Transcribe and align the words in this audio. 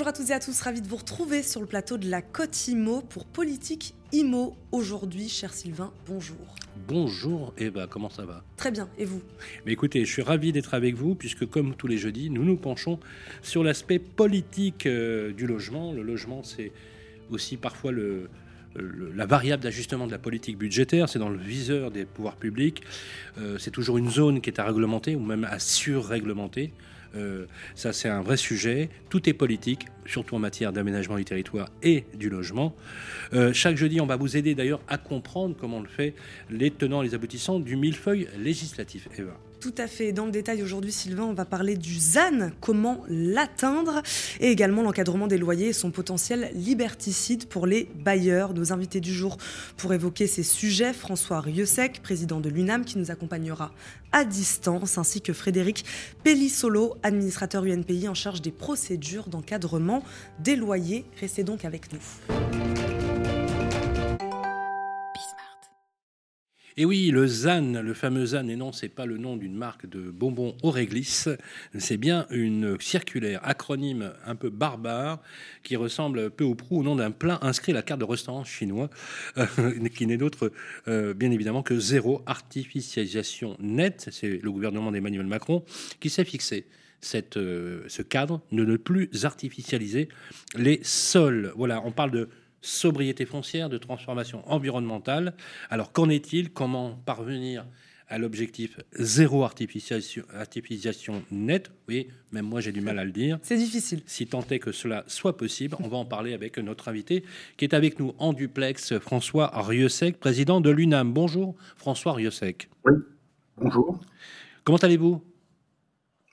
Bonjour 0.00 0.08
à 0.08 0.12
toutes 0.14 0.30
et 0.30 0.32
à 0.32 0.40
tous, 0.40 0.58
ravi 0.62 0.80
de 0.80 0.88
vous 0.88 0.96
retrouver 0.96 1.42
sur 1.42 1.60
le 1.60 1.66
plateau 1.66 1.98
de 1.98 2.08
la 2.08 2.22
Côte 2.22 2.68
IMO 2.68 3.02
pour 3.02 3.26
Politique 3.26 3.94
IMO 4.12 4.56
aujourd'hui. 4.72 5.28
Cher 5.28 5.52
Sylvain, 5.52 5.92
bonjour. 6.06 6.38
Bonjour 6.88 7.52
Eva, 7.58 7.86
comment 7.86 8.08
ça 8.08 8.24
va? 8.24 8.42
Très 8.56 8.70
bien, 8.70 8.88
et 8.96 9.04
vous? 9.04 9.20
Mais 9.66 9.72
écoutez, 9.72 10.06
je 10.06 10.10
suis 10.10 10.22
ravi 10.22 10.52
d'être 10.52 10.72
avec 10.72 10.94
vous 10.94 11.14
puisque 11.14 11.44
comme 11.44 11.74
tous 11.74 11.86
les 11.86 11.98
jeudis, 11.98 12.30
nous 12.30 12.44
nous 12.44 12.56
penchons 12.56 12.98
sur 13.42 13.62
l'aspect 13.62 13.98
politique 13.98 14.86
euh, 14.86 15.34
du 15.34 15.46
logement. 15.46 15.92
Le 15.92 16.00
logement, 16.00 16.42
c'est 16.44 16.72
aussi 17.28 17.58
parfois 17.58 17.92
le, 17.92 18.30
la 19.14 19.26
variable 19.26 19.62
d'ajustement 19.62 20.06
de 20.06 20.12
la 20.12 20.18
politique 20.18 20.56
budgétaire, 20.56 21.10
c'est 21.10 21.18
dans 21.18 21.28
le 21.28 21.36
viseur 21.36 21.90
des 21.90 22.06
pouvoirs 22.06 22.36
publics. 22.36 22.82
Euh, 23.36 23.58
c'est 23.58 23.70
toujours 23.70 23.98
une 23.98 24.08
zone 24.08 24.40
qui 24.40 24.48
est 24.48 24.60
à 24.60 24.64
réglementer 24.64 25.14
ou 25.14 25.20
même 25.20 25.44
à 25.44 25.58
surréglementer. 25.58 26.72
Euh, 27.16 27.46
ça, 27.74 27.92
c'est 27.92 28.08
un 28.08 28.22
vrai 28.22 28.36
sujet. 28.36 28.88
Tout 29.08 29.28
est 29.28 29.32
politique, 29.32 29.86
surtout 30.06 30.36
en 30.36 30.38
matière 30.38 30.72
d'aménagement 30.72 31.16
du 31.16 31.24
territoire 31.24 31.68
et 31.82 32.04
du 32.14 32.30
logement. 32.30 32.74
Euh, 33.32 33.52
chaque 33.52 33.76
jeudi, 33.76 34.00
on 34.00 34.06
va 34.06 34.16
vous 34.16 34.36
aider 34.36 34.54
d'ailleurs 34.54 34.80
à 34.88 34.98
comprendre 34.98 35.56
comment 35.58 35.78
on 35.78 35.82
le 35.82 35.88
fait, 35.88 36.14
les 36.50 36.70
tenants, 36.70 37.02
les 37.02 37.14
aboutissants 37.14 37.60
du 37.60 37.76
millefeuille 37.76 38.28
législatif. 38.38 39.08
Eva. 39.18 39.36
Tout 39.60 39.74
à 39.76 39.86
fait. 39.86 40.12
Dans 40.12 40.24
le 40.24 40.30
détail 40.30 40.62
aujourd'hui, 40.62 40.90
Sylvain, 40.90 41.24
on 41.24 41.34
va 41.34 41.44
parler 41.44 41.76
du 41.76 41.94
ZAN, 41.94 42.50
comment 42.60 43.04
l'atteindre, 43.08 44.00
et 44.40 44.50
également 44.50 44.82
l'encadrement 44.82 45.26
des 45.26 45.36
loyers 45.36 45.68
et 45.68 45.72
son 45.74 45.90
potentiel 45.90 46.50
liberticide 46.54 47.46
pour 47.46 47.66
les 47.66 47.86
bailleurs. 47.94 48.54
Nos 48.54 48.72
invités 48.72 49.00
du 49.00 49.12
jour 49.12 49.36
pour 49.76 49.92
évoquer 49.92 50.26
ces 50.26 50.44
sujets, 50.44 50.94
François 50.94 51.42
Rieusec, 51.42 52.00
président 52.02 52.40
de 52.40 52.48
l'UNAM, 52.48 52.86
qui 52.86 52.96
nous 52.96 53.10
accompagnera 53.10 53.70
à 54.12 54.24
distance, 54.24 54.96
ainsi 54.96 55.20
que 55.20 55.34
Frédéric 55.34 55.84
Pellissolo, 56.24 56.96
administrateur 57.02 57.64
UNPI 57.64 58.08
en 58.08 58.14
charge 58.14 58.40
des 58.40 58.52
procédures 58.52 59.28
d'encadrement 59.28 60.02
des 60.38 60.56
loyers. 60.56 61.04
Restez 61.20 61.44
donc 61.44 61.66
avec 61.66 61.92
nous. 61.92 62.99
Et 66.76 66.84
oui, 66.84 67.10
le 67.10 67.26
ZAN, 67.26 67.82
le 67.82 67.94
fameux 67.94 68.26
ZAN, 68.26 68.48
et 68.48 68.56
non, 68.56 68.72
c'est 68.72 68.88
pas 68.88 69.06
le 69.06 69.18
nom 69.18 69.36
d'une 69.36 69.54
marque 69.54 69.86
de 69.86 70.10
bonbons 70.10 70.56
au 70.62 70.70
réglisse, 70.70 71.28
c'est 71.78 71.96
bien 71.96 72.26
une 72.30 72.80
circulaire, 72.80 73.40
acronyme 73.42 74.12
un 74.24 74.36
peu 74.36 74.50
barbare, 74.50 75.20
qui 75.62 75.76
ressemble 75.76 76.30
peu 76.30 76.44
ou 76.44 76.54
prou 76.54 76.80
au 76.80 76.82
nom 76.82 76.96
d'un 76.96 77.10
plat 77.10 77.38
inscrit 77.42 77.72
à 77.72 77.76
la 77.76 77.82
carte 77.82 78.00
de 78.00 78.04
restaurant 78.04 78.44
chinois, 78.44 78.88
euh, 79.36 79.46
qui 79.94 80.06
n'est 80.06 80.16
d'autre, 80.16 80.52
euh, 80.88 81.12
bien 81.12 81.30
évidemment, 81.30 81.62
que 81.62 81.78
zéro 81.78 82.22
artificialisation 82.26 83.56
nette. 83.58 84.08
C'est 84.12 84.40
le 84.42 84.52
gouvernement 84.52 84.92
d'Emmanuel 84.92 85.26
Macron 85.26 85.64
qui 85.98 86.08
s'est 86.08 86.24
fixé 86.24 86.66
euh, 87.36 87.82
ce 87.88 88.02
cadre 88.02 88.42
de 88.52 88.64
ne 88.64 88.76
plus 88.76 89.24
artificialiser 89.24 90.08
les 90.54 90.80
sols. 90.82 91.52
Voilà, 91.56 91.82
on 91.84 91.92
parle 91.92 92.10
de 92.10 92.28
sobriété 92.60 93.26
foncière, 93.26 93.68
de 93.68 93.78
transformation 93.78 94.42
environnementale. 94.50 95.34
Alors 95.70 95.92
qu'en 95.92 96.08
est-il? 96.08 96.50
Comment 96.52 96.96
parvenir 97.06 97.66
à 98.08 98.18
l'objectif 98.18 98.80
zéro 98.92 99.44
artificialisation, 99.44 100.24
artificialisation 100.34 101.22
nette? 101.30 101.70
Oui, 101.88 102.08
même 102.32 102.44
moi 102.44 102.60
j'ai 102.60 102.72
du 102.72 102.80
mal 102.80 102.98
à 102.98 103.04
le 103.04 103.12
dire. 103.12 103.38
C'est 103.42 103.56
difficile. 103.56 104.02
Si 104.06 104.26
tant 104.26 104.44
est 104.50 104.58
que 104.58 104.72
cela 104.72 105.04
soit 105.06 105.36
possible, 105.36 105.76
on 105.80 105.88
va 105.88 105.96
en 105.96 106.04
parler 106.04 106.34
avec 106.34 106.58
notre 106.58 106.88
invité 106.88 107.24
qui 107.56 107.64
est 107.64 107.74
avec 107.74 107.98
nous 107.98 108.14
en 108.18 108.32
duplex, 108.32 108.98
François 108.98 109.50
Rieusec, 109.54 110.18
président 110.18 110.60
de 110.60 110.70
l'UNAM. 110.70 111.12
Bonjour 111.12 111.54
François 111.76 112.12
Rieusec. 112.14 112.68
Oui, 112.84 112.94
bonjour. 113.56 114.00
Comment 114.64 114.78
allez-vous? 114.78 115.22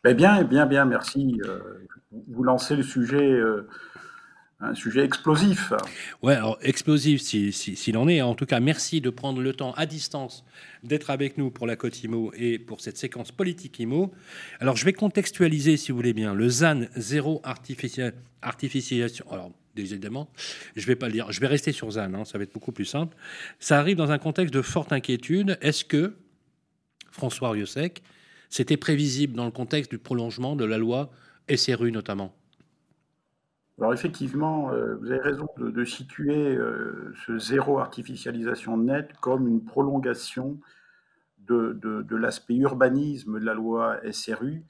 Eh 0.06 0.14
Bien, 0.14 0.44
bien, 0.44 0.66
bien, 0.66 0.86
merci. 0.86 1.40
Euh, 1.46 1.60
vous 2.28 2.44
lancez 2.44 2.76
le 2.76 2.84
sujet... 2.84 3.40
Un 4.60 4.74
sujet 4.74 5.06
explosif. 5.06 5.72
Ouais, 6.24 6.34
alors 6.34 6.58
explosif 6.64 7.22
s'il 7.22 7.96
en 7.96 8.08
est. 8.08 8.24
En 8.24 8.34
tout 8.34 8.48
cas, 8.48 8.60
merci 8.60 9.02
de 9.02 9.12
prendre 9.12 9.40
le 9.40 9.54
temps 9.54 9.72
à 9.74 9.86
distance 9.86 10.44
d'être 10.84 11.12
avec 11.12 11.38
nous 11.38 11.52
pour 11.52 11.68
la 11.68 11.76
Côte 11.76 12.02
IMO 12.04 12.32
et 12.36 12.58
pour 12.58 12.82
cette 12.82 12.98
séquence 12.98 13.32
politique 13.32 13.78
IMO. 13.78 14.12
Alors, 14.60 14.76
je 14.76 14.84
vais 14.86 14.94
contextualiser, 14.94 15.78
si 15.78 15.92
vous 15.92 15.98
voulez 15.98 16.14
bien, 16.14 16.34
le 16.34 16.50
ZAN 16.50 16.86
zéro 16.96 17.40
artificialisation. 17.44 19.32
Alors, 19.32 19.52
évidemment, 19.76 20.28
je 20.76 20.88
vais 20.88 20.96
pas 20.96 21.06
le 21.06 21.14
dire. 21.14 21.32
Je 21.32 21.40
vais 21.40 21.46
rester 21.46 21.72
sur 21.72 21.92
ZAN. 21.92 22.16
Hein, 22.16 22.26
ça 22.26 22.40
va 22.40 22.44
être 22.44 22.54
beaucoup 22.54 22.72
plus 22.72 22.86
simple. 22.86 23.16
Ça 23.60 23.78
arrive 23.78 23.98
dans 23.98 24.10
un 24.10 24.18
contexte 24.18 24.56
de 24.56 24.64
forte 24.64 24.92
inquiétude. 24.92 25.60
Est-ce 25.62 25.86
que 25.86 26.16
François 27.12 27.52
Rieusec, 27.52 28.02
c'était 28.50 28.78
prévisible 28.78 29.36
dans 29.36 29.46
le 29.46 29.52
contexte 29.52 29.92
du 29.92 30.00
prolongement 30.00 30.56
de 30.56 30.66
la 30.66 30.80
loi 30.80 31.12
SRU 31.56 31.92
notamment? 31.92 32.34
Alors 33.80 33.94
effectivement, 33.94 34.72
euh, 34.72 34.96
vous 34.96 35.12
avez 35.12 35.22
raison 35.22 35.48
de, 35.58 35.86
situer 35.86 36.56
euh, 36.56 37.14
ce 37.26 37.38
zéro 37.38 37.78
artificialisation 37.78 38.76
nette 38.76 39.14
comme 39.22 39.48
une 39.48 39.64
prolongation 39.64 40.60
de, 41.40 42.06
l'aspect 42.10 42.56
urbanisme 42.56 43.40
de 43.40 43.46
la 43.46 43.54
loi 43.54 44.00
SRU. 44.12 44.64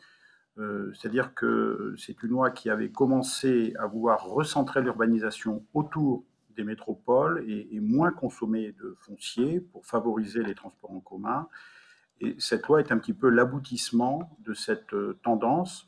Euh, 0.58 0.92
c'est-à-dire 0.94 1.34
que 1.34 1.96
c'est 1.98 2.22
une 2.22 2.32
loi 2.32 2.52
qui 2.52 2.70
avait 2.70 2.90
commencé 2.92 3.74
à 3.80 3.88
vouloir 3.88 4.26
recentrer 4.26 4.82
l'urbanisation 4.82 5.64
autour 5.74 6.26
des 6.58 6.64
métropoles 6.64 7.46
et, 7.48 7.76
et, 7.76 7.80
moins 7.80 8.12
consommer 8.12 8.74
de 8.74 8.96
foncier 9.00 9.62
pour 9.62 9.86
favoriser 9.86 10.44
les 10.44 10.56
transports 10.56 10.92
en 10.92 11.00
commun. 11.00 11.48
Et 12.20 12.36
cette 12.40 12.68
loi 12.68 12.82
est 12.82 12.92
un 12.92 12.98
petit 12.98 13.14
peu 13.14 13.30
l'aboutissement 13.30 14.38
de 14.40 14.54
cette 14.54 14.94
tendance 15.24 15.86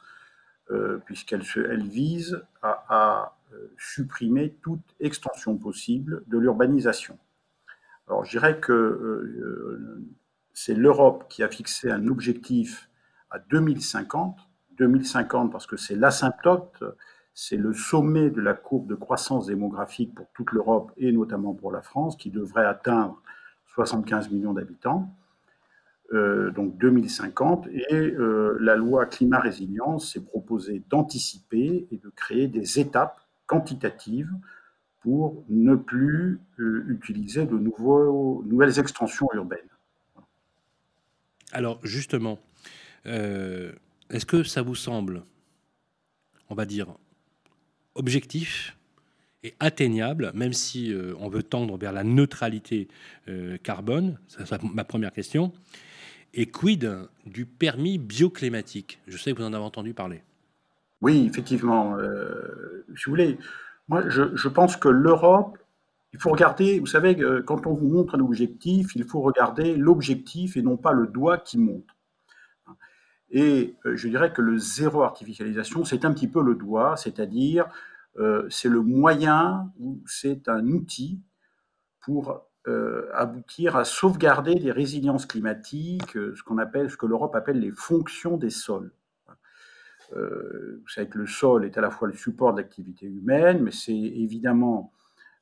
puisqu'elle 1.06 1.44
elle 1.56 1.88
vise 1.88 2.44
à, 2.62 3.36
euh, 3.54 3.74
supprimer 3.80 4.54
toute 4.62 4.84
extension 5.00 5.58
possible 5.58 6.24
de 6.28 6.38
l'urbanisation. 6.38 7.18
Alors 8.08 8.24
je 8.24 8.30
dirais 8.30 8.60
que 8.60 8.72
euh, 8.72 10.06
c'est 10.54 10.76
l'Europe 10.76 11.26
qui 11.30 11.42
a 11.42 11.50
fixé 11.50 11.90
un 11.90 12.08
objectif 12.08 12.92
à 13.32 13.40
2050. 13.40 14.38
2050 14.78 15.52
parce 15.52 15.66
que 15.66 15.78
c'est 15.78 15.96
l'asymptote, 15.96 16.84
c'est 17.34 17.58
le 17.58 17.74
sommet 17.74 18.30
de 18.30 18.40
la 18.40 18.54
courbe 18.54 18.86
de 18.86 18.94
croissance 18.94 19.48
démographique 19.48 20.14
pour 20.14 20.28
toute 20.34 20.52
l'Europe 20.52 20.92
et 20.98 21.12
notamment 21.12 21.56
pour 21.56 21.72
la 21.72 21.82
France, 21.82 22.16
qui 22.16 22.30
devrait 22.30 22.66
atteindre 22.66 23.20
75 23.74 24.30
millions 24.30 24.54
d'habitants. 24.54 25.12
Euh, 26.12 26.50
donc 26.50 26.76
2050, 26.80 27.68
et 27.68 27.94
euh, 27.94 28.58
la 28.60 28.76
loi 28.76 29.06
climat 29.06 29.40
résilience 29.40 30.12
s'est 30.12 30.24
proposée 30.24 30.82
d'anticiper 30.90 31.88
et 31.92 31.98
de 31.98 32.10
créer 32.10 32.48
des 32.48 32.80
étapes 32.80 33.22
quantitatives 33.46 34.32
pour 35.02 35.46
ne 35.50 35.76
plus 35.76 36.40
euh, 36.58 36.84
utiliser 36.88 37.46
de 37.46 37.56
nouvelles 37.56 38.80
extensions 38.80 39.28
urbaines. 39.36 39.60
Alors 41.52 41.80
justement, 41.84 42.40
est-ce 43.06 44.26
que 44.26 44.42
ça 44.42 44.64
vous 44.64 44.76
semble, 44.76 45.24
on 46.50 46.56
va 46.56 46.66
dire, 46.66 46.88
objectif 47.94 48.76
et 49.44 49.54
atteignable, 49.60 50.32
même 50.34 50.54
si 50.54 50.94
on 51.20 51.30
veut 51.30 51.44
tendre 51.44 51.78
vers 51.78 51.92
la 51.92 52.04
neutralité 52.04 52.88
carbone? 53.64 54.20
C'est 54.28 54.64
ma 54.64 54.84
première 54.84 55.12
question. 55.12 55.54
Et 56.34 56.46
quid 56.46 56.90
du 57.26 57.46
permis 57.46 57.98
bioclimatique? 57.98 59.00
Je 59.08 59.18
sais 59.18 59.34
que 59.34 59.40
vous 59.40 59.48
en 59.48 59.54
avez 59.54 59.64
entendu 59.64 59.94
parler. 59.94 60.24
Oui, 61.02 61.26
effectivement. 61.30 61.98
Euh, 61.98 62.86
si 62.96 63.06
vous 63.06 63.12
voulez, 63.12 63.38
moi, 63.88 64.08
je, 64.10 64.48
pense 64.48 64.78
que 64.78 64.90
l'Europe, 64.90 65.58
il 66.14 66.20
faut 66.20 66.30
regarder, 66.30 66.80
vous 66.80 66.86
savez, 66.86 67.18
quand 67.46 67.66
on 67.66 67.74
vous 67.74 67.88
montre 67.88 68.16
un 68.16 68.20
objectif, 68.20 68.96
il 68.96 69.04
faut 69.04 69.22
regarder 69.22 69.76
l'objectif 69.76 70.58
et 70.58 70.62
non 70.62 70.78
pas 70.78 70.92
le 70.92 71.08
doigt 71.08 71.38
qui 71.38 71.58
montre. 71.58 71.96
Et 73.32 73.76
euh, 73.86 73.96
je 73.96 74.08
dirais 74.08 74.34
que 74.34 74.42
le 74.42 74.58
zéro 74.58 75.04
artificialisation, 75.04 75.86
c'est 75.86 76.06
un 76.06 76.14
petit 76.14 76.28
peu 76.28 76.42
le 76.42 76.56
doigt, 76.56 76.98
c'est-à-dire 76.98 77.68
euh, 78.18 78.48
c'est 78.50 78.70
le 78.70 78.82
moyen 78.82 79.72
ou 79.80 80.02
c'est 80.08 80.50
un 80.50 80.68
outil 80.68 81.22
pour 82.02 82.32
euh, 82.32 82.38
aboutir 83.14 83.76
à 83.76 83.86
sauvegarder 83.86 84.56
des 84.56 84.72
résiliences 84.72 85.26
climatiques, 85.26 86.16
euh, 86.18 86.36
ce 86.36 86.44
qu'on 86.44 86.58
appelle, 86.58 86.90
ce 86.90 86.98
que 86.98 87.06
l'Europe 87.06 87.36
appelle 87.36 87.60
les 87.60 87.72
fonctions 87.72 88.38
des 88.38 88.50
sols. 88.50 88.92
Euh, 90.16 90.80
vous 90.82 90.90
savez 90.90 91.08
que 91.08 91.18
le 91.18 91.28
sol 91.28 91.66
est 91.66 91.78
à 91.78 91.82
la 91.82 91.90
fois 91.90 92.08
le 92.08 92.14
support 92.14 92.54
de 92.54 92.62
l'activité 92.62 93.06
humaine, 93.06 93.64
mais 93.64 93.72
c'est 93.72 93.94
évidemment 93.94 94.94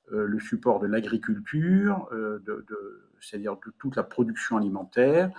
le 0.10 0.40
support 0.40 0.80
de 0.80 0.88
l'agriculture, 0.88 2.10
c'est-à-dire 3.20 3.58
de 3.58 3.74
toute 3.78 3.98
la 3.98 4.04
production 4.04 4.56
alimentaire. 4.56 5.30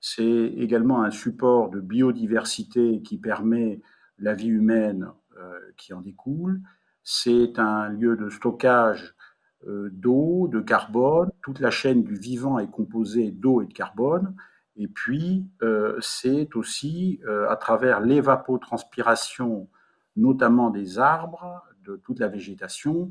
C'est 0.00 0.24
également 0.24 1.02
un 1.02 1.10
support 1.10 1.68
de 1.68 1.80
biodiversité 1.80 3.02
qui 3.02 3.18
permet 3.18 3.82
la 4.18 4.32
vie 4.32 4.48
humaine 4.48 5.10
qui 5.76 5.92
en 5.92 6.00
découle. 6.00 6.62
C'est 7.02 7.58
un 7.58 7.90
lieu 7.90 8.16
de 8.16 8.30
stockage 8.30 9.02
euh, 9.04 9.15
d'eau, 9.92 10.48
de 10.48 10.60
carbone. 10.60 11.30
Toute 11.42 11.60
la 11.60 11.70
chaîne 11.70 12.04
du 12.04 12.14
vivant 12.14 12.58
est 12.58 12.70
composée 12.70 13.30
d'eau 13.30 13.62
et 13.62 13.66
de 13.66 13.72
carbone. 13.72 14.34
Et 14.76 14.88
puis, 14.88 15.46
euh, 15.62 15.96
c'est 16.00 16.54
aussi 16.54 17.20
euh, 17.26 17.48
à 17.48 17.56
travers 17.56 18.00
l'évapotranspiration 18.00 19.68
notamment 20.16 20.70
des 20.70 20.98
arbres, 20.98 21.62
de 21.84 21.96
toute 21.96 22.18
la 22.20 22.28
végétation. 22.28 23.10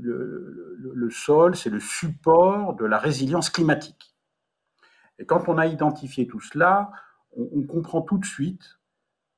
Le, 0.00 1.08
sol, 1.10 1.56
c'est 1.56 1.70
le 1.70 1.80
support 1.80 2.74
de 2.74 2.84
la 2.84 2.98
résilience 2.98 3.50
climatique. 3.50 4.14
Et 5.18 5.26
quand 5.26 5.48
on 5.48 5.58
a 5.58 5.66
identifié 5.66 6.26
tout 6.26 6.40
cela, 6.40 6.92
on 7.36 7.62
comprend 7.62 8.02
tout 8.02 8.18
de 8.18 8.24
suite 8.24 8.78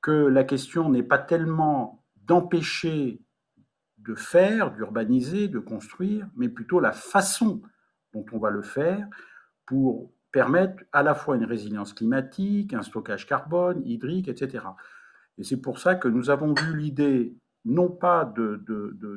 que 0.01 0.11
la 0.11 0.43
question 0.43 0.89
n'est 0.89 1.03
pas 1.03 1.17
tellement 1.17 2.03
d'empêcher 2.25 3.21
de 4.05 4.15
faire, 4.15 4.71
d'urbaniser, 4.71 5.47
de 5.47 5.59
construire, 5.59 6.27
mais 6.35 6.49
plutôt 6.49 6.79
la 6.79 6.91
façon 6.91 7.61
dont 8.13 8.25
on 8.31 8.37
va 8.37 8.49
le 8.49 8.61
faire 8.61 9.07
pour 9.65 10.11
permettre 10.31 10.83
à 10.91 11.01
la 11.01 11.15
fois 11.15 11.35
une 11.35 11.45
résilience 11.45 11.93
climatique, 11.93 12.73
un 12.73 12.81
stockage 12.81 13.25
carbone, 13.25 13.81
hydrique, 13.85 14.27
etc. 14.27 14.65
Et 15.37 15.43
c'est 15.43 15.61
pour 15.61 15.79
ça 15.79 15.95
que 15.95 16.07
nous 16.07 16.29
avons 16.29 16.53
vu 16.53 16.77
l'idée 16.77 17.35
non 17.65 17.89
pas 17.89 18.25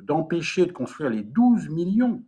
d'empêcher 0.07 0.63
de, 0.63 0.69
de, 0.69 0.73
construire 0.73 1.11
les 1.11 1.23
12 1.23 1.69
millions 1.69 2.23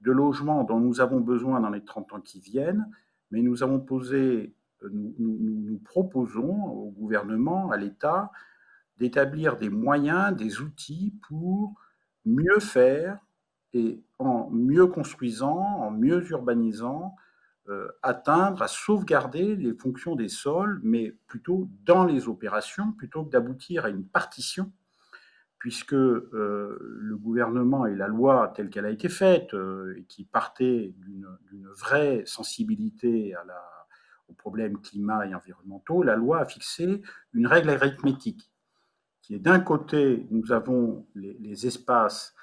de 0.00 0.12
logements 0.12 0.62
dont 0.64 0.78
nous 0.78 1.00
avons 1.00 1.20
besoin 1.20 1.60
dans 1.60 1.70
les 1.70 1.84
30 1.84 2.12
ans 2.12 2.20
qui 2.20 2.38
viennent, 2.38 2.88
mais 3.30 3.42
nous 3.42 3.62
avons 3.62 3.80
posé, 3.80 4.54
nous, 4.82 5.14
nous 5.18 5.78
proposons 5.78 6.64
au 6.64 6.90
gouvernement, 6.90 7.70
à 7.70 7.76
l'État, 7.76 8.30
d'établir 9.02 9.56
des 9.56 9.68
moyens, 9.68 10.36
des 10.36 10.60
outils 10.60 11.12
pour 11.26 11.74
mieux 12.24 12.60
faire 12.60 13.18
et 13.72 14.00
en 14.20 14.48
mieux 14.52 14.86
construisant, 14.86 15.58
en 15.58 15.90
mieux 15.90 16.24
urbanisant, 16.30 17.16
euh, 17.68 17.88
atteindre 18.02 18.62
à 18.62 18.68
sauvegarder 18.68 19.56
les 19.56 19.74
fonctions 19.74 20.14
des 20.14 20.28
sols, 20.28 20.78
mais 20.84 21.16
plutôt 21.26 21.68
dans 21.84 22.04
les 22.04 22.28
opérations, 22.28 22.92
plutôt 22.92 23.24
que 23.24 23.30
d'aboutir 23.30 23.86
à 23.86 23.88
une 23.88 24.06
partition, 24.06 24.70
puisque 25.58 25.94
euh, 25.94 26.78
le 27.00 27.16
gouvernement 27.16 27.86
et 27.86 27.96
la 27.96 28.06
loi 28.06 28.52
telle 28.54 28.70
qu'elle 28.70 28.86
a 28.86 28.90
été 28.90 29.08
faite, 29.08 29.52
euh, 29.54 29.96
et 29.98 30.04
qui 30.04 30.24
partait 30.24 30.94
d'une 30.98 31.66
vraie 31.76 32.22
sensibilité 32.24 33.34
à 33.34 33.42
la, 33.46 33.62
aux 34.28 34.34
problèmes 34.34 34.80
climat 34.80 35.26
et 35.26 35.34
environnementaux, 35.34 36.04
la 36.04 36.14
loi 36.14 36.38
a 36.38 36.44
fixé 36.44 37.02
une 37.32 37.48
règle 37.48 37.70
arithmétique 37.70 38.51
qui 39.22 39.34
est 39.34 39.38
d'un 39.38 39.60
côté, 39.60 40.26
nous 40.30 40.52
avons 40.52 41.06
les, 41.14 41.66
espaces 41.66 42.34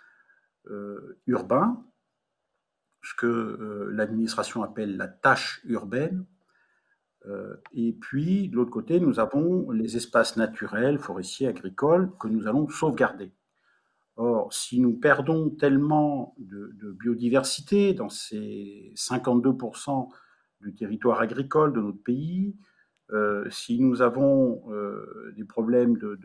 euh, 0.68 1.20
urbains, 1.28 1.86
ce 3.02 3.14
que 3.16 3.28
euh, 3.28 3.90
l'administration 3.92 4.64
appelle 4.64 4.98
la 4.98 5.08
tâche 5.08 5.62
urbaine, 5.66 6.26
euh, 7.26 7.56
et 7.74 7.92
puis 7.92 8.48
de 8.48 8.56
l'autre 8.56 8.72
côté, 8.72 9.00
nous 9.00 9.20
avons 9.20 9.70
les 9.72 9.98
espaces 9.98 10.38
naturels, 10.38 11.00
forestiers, 11.00 11.48
agricoles, 11.48 12.12
que 12.18 12.30
nous 12.30 12.48
allons 12.48 12.68
sauvegarder. 12.70 13.34
Or, 14.16 14.54
si 14.54 14.80
nous 14.80 14.94
perdons 14.94 15.50
tellement 15.50 16.34
de, 16.38 16.72
de 16.76 16.92
biodiversité 16.92 17.94
dans 17.94 18.10
ces 18.10 18.94
52% 18.96 20.10
du 20.62 20.74
territoire 20.76 21.22
agricole 21.22 21.74
de 21.74 21.82
notre 21.82 22.04
pays, 22.04 22.56
euh, 23.12 23.50
si 23.50 23.80
nous 23.80 24.04
avons 24.04 24.62
euh, 24.70 25.34
des 25.36 25.44
problèmes 25.44 25.98
de, 25.98 26.18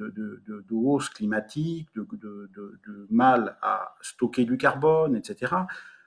hausse 0.71 1.09
climatique, 1.09 1.89
de, 1.95 3.07
mal 3.09 3.57
à 3.63 3.97
stocker 4.03 4.45
du 4.45 4.59
carbone, 4.59 5.17
etc., 5.17 5.55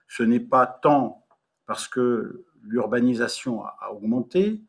ce 0.08 0.24
n'est 0.24 0.40
pas 0.40 0.68
tant 0.68 1.26
parce 1.66 1.88
que 1.88 2.46
l'urbanisation 2.64 3.64
a, 3.64 3.92
augmenté 3.92 4.62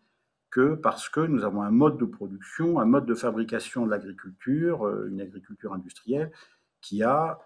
que 0.51 0.75
parce 0.75 1.11
que 1.11 1.21
nous 1.21 1.45
avons 1.45 1.63
un 1.63 1.71
mode 1.71 1.99
de 1.99 2.07
production, 2.07 2.81
un 2.81 2.87
mode 2.87 3.05
de 3.05 3.15
fabrication 3.15 3.85
de 3.85 3.91
l'agriculture, 3.91 4.87
euh, 4.87 5.09
une 5.11 5.21
agriculture 5.21 5.75
industrielle 5.75 6.33
qui 6.81 7.03
a 7.03 7.41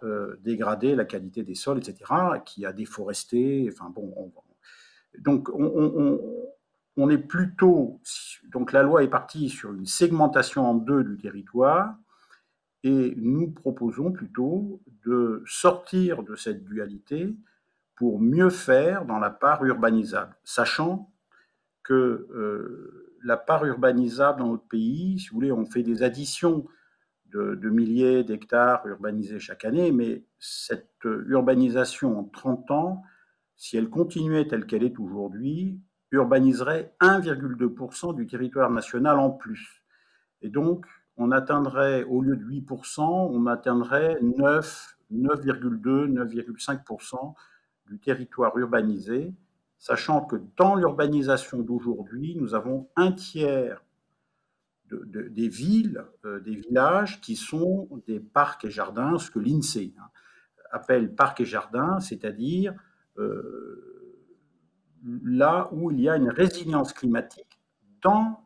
dégradé 0.44 0.94
la 0.94 1.06
qualité 1.06 1.42
des 1.42 1.54
sols, 1.54 1.78
etc., 1.78 2.04
qui 2.44 2.66
a 2.66 2.72
déforesté. 2.74 3.66
Enfin 3.72 3.88
bon, 3.88 4.30
donc 5.20 5.48
on, 5.54 5.64
on 5.74 6.20
est 6.96 7.18
plutôt, 7.18 8.00
donc 8.52 8.72
la 8.72 8.82
loi 8.82 9.02
est 9.02 9.08
partie 9.08 9.48
sur 9.48 9.72
une 9.72 9.86
segmentation 9.86 10.66
en 10.66 10.74
deux 10.74 11.04
du 11.04 11.16
territoire, 11.16 11.96
et 12.84 13.14
nous 13.16 13.50
proposons 13.50 14.12
plutôt 14.12 14.82
de 15.06 15.42
sortir 15.46 16.22
de 16.22 16.34
cette 16.34 16.64
dualité 16.64 17.34
pour 17.94 18.20
mieux 18.20 18.50
faire 18.50 19.04
dans 19.04 19.18
la 19.18 19.30
part 19.30 19.64
urbanisable, 19.64 20.36
sachant 20.44 21.12
que 21.82 22.28
euh, 22.34 23.16
la 23.22 23.36
part 23.36 23.64
urbanisable 23.64 24.40
dans 24.40 24.48
notre 24.48 24.66
pays, 24.66 25.18
si 25.20 25.28
vous 25.28 25.36
voulez, 25.36 25.52
on 25.52 25.64
fait 25.64 25.82
des 25.82 26.02
additions 26.02 26.66
de, 27.26 27.54
de 27.54 27.70
milliers 27.70 28.24
d'hectares 28.24 28.86
urbanisés 28.86 29.38
chaque 29.38 29.64
année, 29.64 29.92
mais 29.92 30.24
cette 30.38 30.90
urbanisation 31.04 32.18
en 32.18 32.24
30 32.24 32.70
ans, 32.72 33.02
si 33.56 33.76
elle 33.76 33.88
continuait 33.88 34.48
telle 34.48 34.66
qu'elle 34.66 34.82
est 34.82 34.98
aujourd'hui, 34.98 35.80
urbaniserait 36.12 36.94
1,2% 37.00 38.14
du 38.14 38.26
territoire 38.26 38.70
national 38.70 39.18
en 39.18 39.30
plus. 39.30 39.82
Et 40.42 40.48
donc, 40.48 40.86
on 41.16 41.30
atteindrait, 41.30 42.04
au 42.04 42.20
lieu 42.20 42.36
de 42.36 42.44
8%, 42.44 43.00
on 43.02 43.46
atteindrait 43.46 44.18
9, 44.22 44.96
9,2, 45.12 46.12
9,5% 46.12 47.34
du 47.88 47.98
territoire 47.98 48.56
urbanisé, 48.56 49.32
sachant 49.78 50.24
que 50.24 50.36
dans 50.56 50.74
l'urbanisation 50.74 51.60
d'aujourd'hui, 51.60 52.36
nous 52.36 52.54
avons 52.54 52.88
un 52.96 53.12
tiers 53.12 53.82
des 54.90 55.48
villes, 55.48 56.04
euh, 56.26 56.40
des 56.40 56.54
villages 56.54 57.20
qui 57.22 57.36
sont 57.36 57.88
des 58.06 58.20
parcs 58.20 58.64
et 58.66 58.70
jardins, 58.70 59.18
ce 59.18 59.30
que 59.30 59.38
l'INSEE 59.38 59.94
hein, 59.98 60.10
appelle 60.70 61.14
parcs 61.14 61.40
et 61.40 61.46
jardins, 61.46 61.98
c'est-à-dire 62.00 62.74
euh, 63.18 63.91
là 65.24 65.68
où 65.72 65.90
il 65.90 66.00
y 66.00 66.08
a 66.08 66.16
une 66.16 66.30
résilience 66.30 66.92
climatique 66.92 67.58
dans 68.02 68.40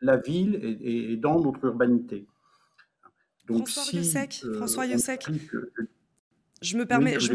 la 0.00 0.16
ville 0.16 0.58
et, 0.82 1.16
dans 1.16 1.40
notre 1.40 1.64
urbanité. 1.64 2.26
Donc, 3.46 3.68
François 3.68 4.02
si, 4.02 4.46
euh, 4.46 4.54
François 4.54 4.84
je 6.62 6.76
me, 6.76 6.84
permets, 6.84 7.18
je, 7.18 7.32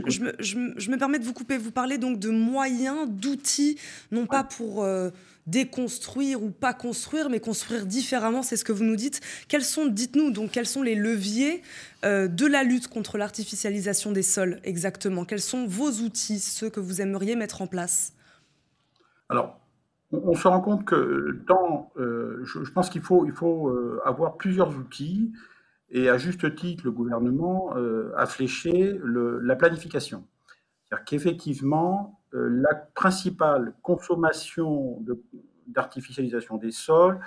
me, 0.57 0.97
permets 0.97 1.17
de 1.17 1.23
vous 1.23 1.33
couper. 1.33 1.57
Vous 1.57 1.71
parlez 1.71 1.97
donc 1.97 2.19
de 2.19 2.29
moyens, 2.29 3.09
d'outils, 3.09 3.75
non 4.12 4.27
pas 4.27 4.44
pour 4.44 4.83
euh, 4.83 5.09
déconstruire 5.47 6.43
ou 6.43 6.51
pas 6.51 6.75
construire, 6.75 7.31
mais 7.31 7.39
construire 7.39 7.88
différemment. 7.88 8.43
C'est 8.43 8.55
ce 8.55 8.63
que 8.63 8.72
vous 8.72 8.84
nous 8.84 8.95
dites. 8.95 9.22
Quels 9.48 9.63
sont, 9.63 9.88
dites-nous, 9.88 10.29
donc 10.29 10.51
quels 10.51 10.67
sont 10.67 10.84
les 10.84 10.93
leviers 10.93 11.63
euh, 12.03 12.27
de 12.27 12.45
la 12.45 12.63
lutte 12.63 12.88
contre 12.88 13.17
l'artificialisation 13.17 14.12
des 14.12 14.22
sols 14.22 14.60
exactement? 14.63 15.25
Quels 15.25 15.41
sont 15.41 15.65
vos 15.65 15.91
outils, 15.91 16.39
ceux 16.39 16.69
que 16.69 16.79
vous 16.79 17.01
aimeriez 17.01 17.36
mettre 17.36 17.63
en 17.63 17.67
place? 17.67 18.14
Alors, 19.29 19.60
on, 20.12 20.36
se 20.36 20.48
rend 20.48 20.62
compte 20.62 20.86
que 20.86 21.41
dans, 21.48 21.91
euh, 21.98 22.44
je, 22.44 22.72
pense 22.72 22.89
qu'il 22.89 23.01
faut, 23.01 23.25
il 23.25 23.32
faut 23.32 23.70
euh, 23.70 24.01
avoir 24.05 24.38
plusieurs 24.38 24.77
outils, 24.77 25.34
et 25.89 26.10
à 26.10 26.17
juste 26.17 26.55
titre, 26.55 26.84
le 26.84 26.91
gouvernement 26.91 27.75
euh, 27.75 28.12
a 28.17 28.25
fléché 28.25 29.00
la 29.03 29.55
planification. 29.55 30.25
C'est-à-dire 30.84 31.05
qu'effectivement, 31.05 32.20
la 32.32 32.75
principale 32.75 33.74
consommation 33.82 35.03
d'artificialisation 35.67 36.58
des 36.58 36.72
sols 36.72 37.20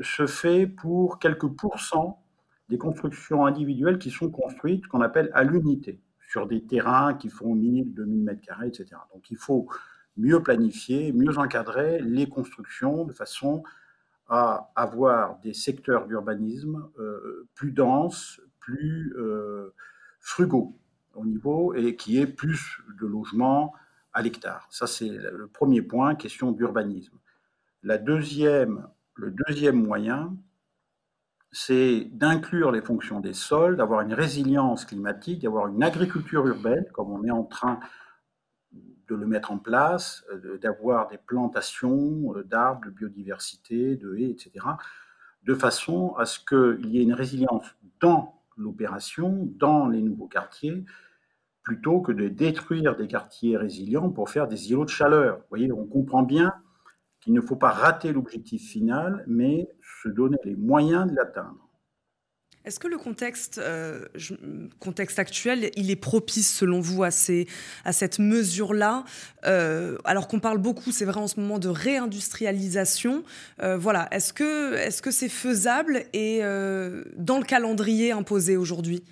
se 0.00 0.26
fait 0.26 0.66
pour 0.66 1.18
quelques 1.18 1.48
pourcents 1.48 2.22
des 2.68 2.78
constructions 2.78 3.46
individuelles 3.46 3.98
qui 3.98 4.10
sont 4.10 4.30
construites, 4.30 4.86
qu'on 4.88 5.00
appelle 5.00 5.30
à 5.32 5.44
l'unité, 5.44 6.00
sur 6.28 6.46
des 6.46 6.64
terrains 6.64 7.14
qui 7.14 7.28
font 7.28 7.54
1000, 7.54 7.94
2000 7.94 8.24
mètres 8.24 8.40
carrés, 8.40 8.68
etc. 8.68 8.88
Donc 9.14 9.30
il 9.30 9.36
faut 9.36 9.68
mieux 10.16 10.42
planifier, 10.42 11.12
mieux 11.12 11.38
encadrer 11.38 12.00
les 12.00 12.28
constructions 12.28 13.04
de 13.04 13.12
façon 13.12 13.62
à 14.28 14.72
avoir 14.74 15.38
des 15.40 15.54
secteurs 15.54 16.06
d'urbanisme 16.06 16.88
euh, 16.98 17.46
plus 17.54 17.70
denses, 17.70 18.40
plus 18.58 19.14
euh, 19.16 19.72
frugaux 20.20 20.76
au 21.14 21.24
niveau 21.24 21.74
et 21.74 21.96
qui 21.96 22.18
aient 22.18 22.26
plus 22.26 22.80
de 23.00 23.06
logements 23.06 23.72
à 24.12 24.22
l'hectare. 24.22 24.66
Ça, 24.70 24.86
c'est 24.86 25.08
le 25.08 25.46
premier 25.46 25.82
point, 25.82 26.14
question 26.14 26.50
d'urbanisme. 26.50 27.16
La 27.82 27.98
deuxième, 27.98 28.88
le 29.14 29.30
deuxième 29.30 29.80
moyen, 29.80 30.36
c'est 31.52 32.08
d'inclure 32.12 32.72
les 32.72 32.82
fonctions 32.82 33.20
des 33.20 33.32
sols, 33.32 33.76
d'avoir 33.76 34.00
une 34.00 34.12
résilience 34.12 34.84
climatique, 34.84 35.42
d'avoir 35.42 35.68
une 35.68 35.82
agriculture 35.82 36.46
urbaine, 36.46 36.86
comme 36.92 37.12
on 37.12 37.24
est 37.24 37.30
en 37.30 37.44
train 37.44 37.78
de 39.08 39.14
le 39.14 39.26
mettre 39.26 39.52
en 39.52 39.58
place, 39.58 40.24
euh, 40.32 40.58
d'avoir 40.58 41.08
des 41.08 41.18
plantations 41.18 42.34
euh, 42.34 42.42
d'arbres, 42.42 42.86
de 42.86 42.90
biodiversité, 42.90 43.96
de 43.96 44.16
haies, 44.16 44.30
etc., 44.30 44.66
de 45.42 45.54
façon 45.54 46.14
à 46.16 46.26
ce 46.26 46.40
qu'il 46.40 46.86
y 46.88 46.98
ait 46.98 47.02
une 47.02 47.14
résilience 47.14 47.64
dans 48.00 48.42
l'opération, 48.56 49.48
dans 49.56 49.88
les 49.88 50.02
nouveaux 50.02 50.26
quartiers, 50.26 50.84
plutôt 51.62 52.00
que 52.00 52.12
de 52.12 52.28
détruire 52.28 52.96
des 52.96 53.06
quartiers 53.06 53.56
résilients 53.56 54.10
pour 54.10 54.30
faire 54.30 54.48
des 54.48 54.70
îlots 54.70 54.84
de 54.84 54.90
chaleur. 54.90 55.38
Vous 55.38 55.44
voyez, 55.50 55.72
on 55.72 55.84
comprend 55.84 56.22
bien 56.22 56.52
qu'il 57.20 57.34
ne 57.34 57.40
faut 57.40 57.56
pas 57.56 57.70
rater 57.70 58.12
l'objectif 58.12 58.62
final, 58.70 59.24
mais 59.26 59.68
se 60.02 60.08
donner 60.08 60.38
les 60.44 60.56
moyens 60.56 61.10
de 61.10 61.16
l'atteindre. 61.16 61.65
Est-ce 62.66 62.80
que 62.80 62.88
le 62.88 62.98
contexte, 62.98 63.58
euh, 63.58 64.06
contexte 64.80 65.20
actuel, 65.20 65.70
il 65.76 65.88
est 65.88 65.96
propice 65.96 66.52
selon 66.52 66.80
vous 66.80 67.04
à, 67.04 67.12
cette 67.12 68.18
mesure-là? 68.18 69.04
Euh, 69.44 69.96
Alors 70.04 70.26
qu'on 70.26 70.40
parle 70.40 70.58
beaucoup, 70.58 70.90
c'est 70.90 71.04
vrai 71.04 71.20
en 71.20 71.28
ce 71.28 71.38
moment, 71.38 71.60
de 71.60 71.68
réindustrialisation. 71.68 73.22
Euh, 73.62 73.76
voilà, 73.76 74.08
est-ce 74.10 74.32
que 74.32 75.10
c'est 75.12 75.28
faisable 75.28 76.02
et 76.12 76.40
dans 77.16 77.38
le 77.38 77.44
calendrier 77.44 78.10
imposé 78.10 78.56
aujourd'hui? 78.56 79.04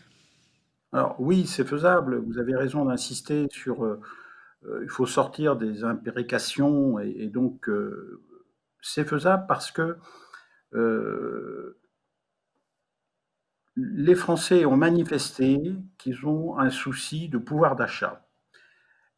Alors 0.92 1.14
oui, 1.20 1.46
c'est 1.46 1.64
faisable. 1.64 2.16
Vous 2.26 2.38
avez 2.38 2.56
raison 2.56 2.84
d'insister 2.84 3.46
sur. 3.52 3.98
il 4.82 4.88
faut 4.88 5.06
sortir 5.06 5.54
des 5.54 5.84
imprécations 5.84 6.98
et, 6.98 7.14
et 7.18 7.28
donc 7.28 7.70
c'est 8.82 9.04
faisable 9.04 9.44
parce 9.46 9.70
que 9.70 9.96
les 13.76 14.14
Français 14.14 14.64
ont 14.64 14.76
manifesté 14.76 15.74
qu'ils 15.98 16.26
ont 16.26 16.58
un 16.58 16.70
souci 16.70 17.28
de 17.28 17.38
pouvoir 17.38 17.76
d'achat 17.76 18.26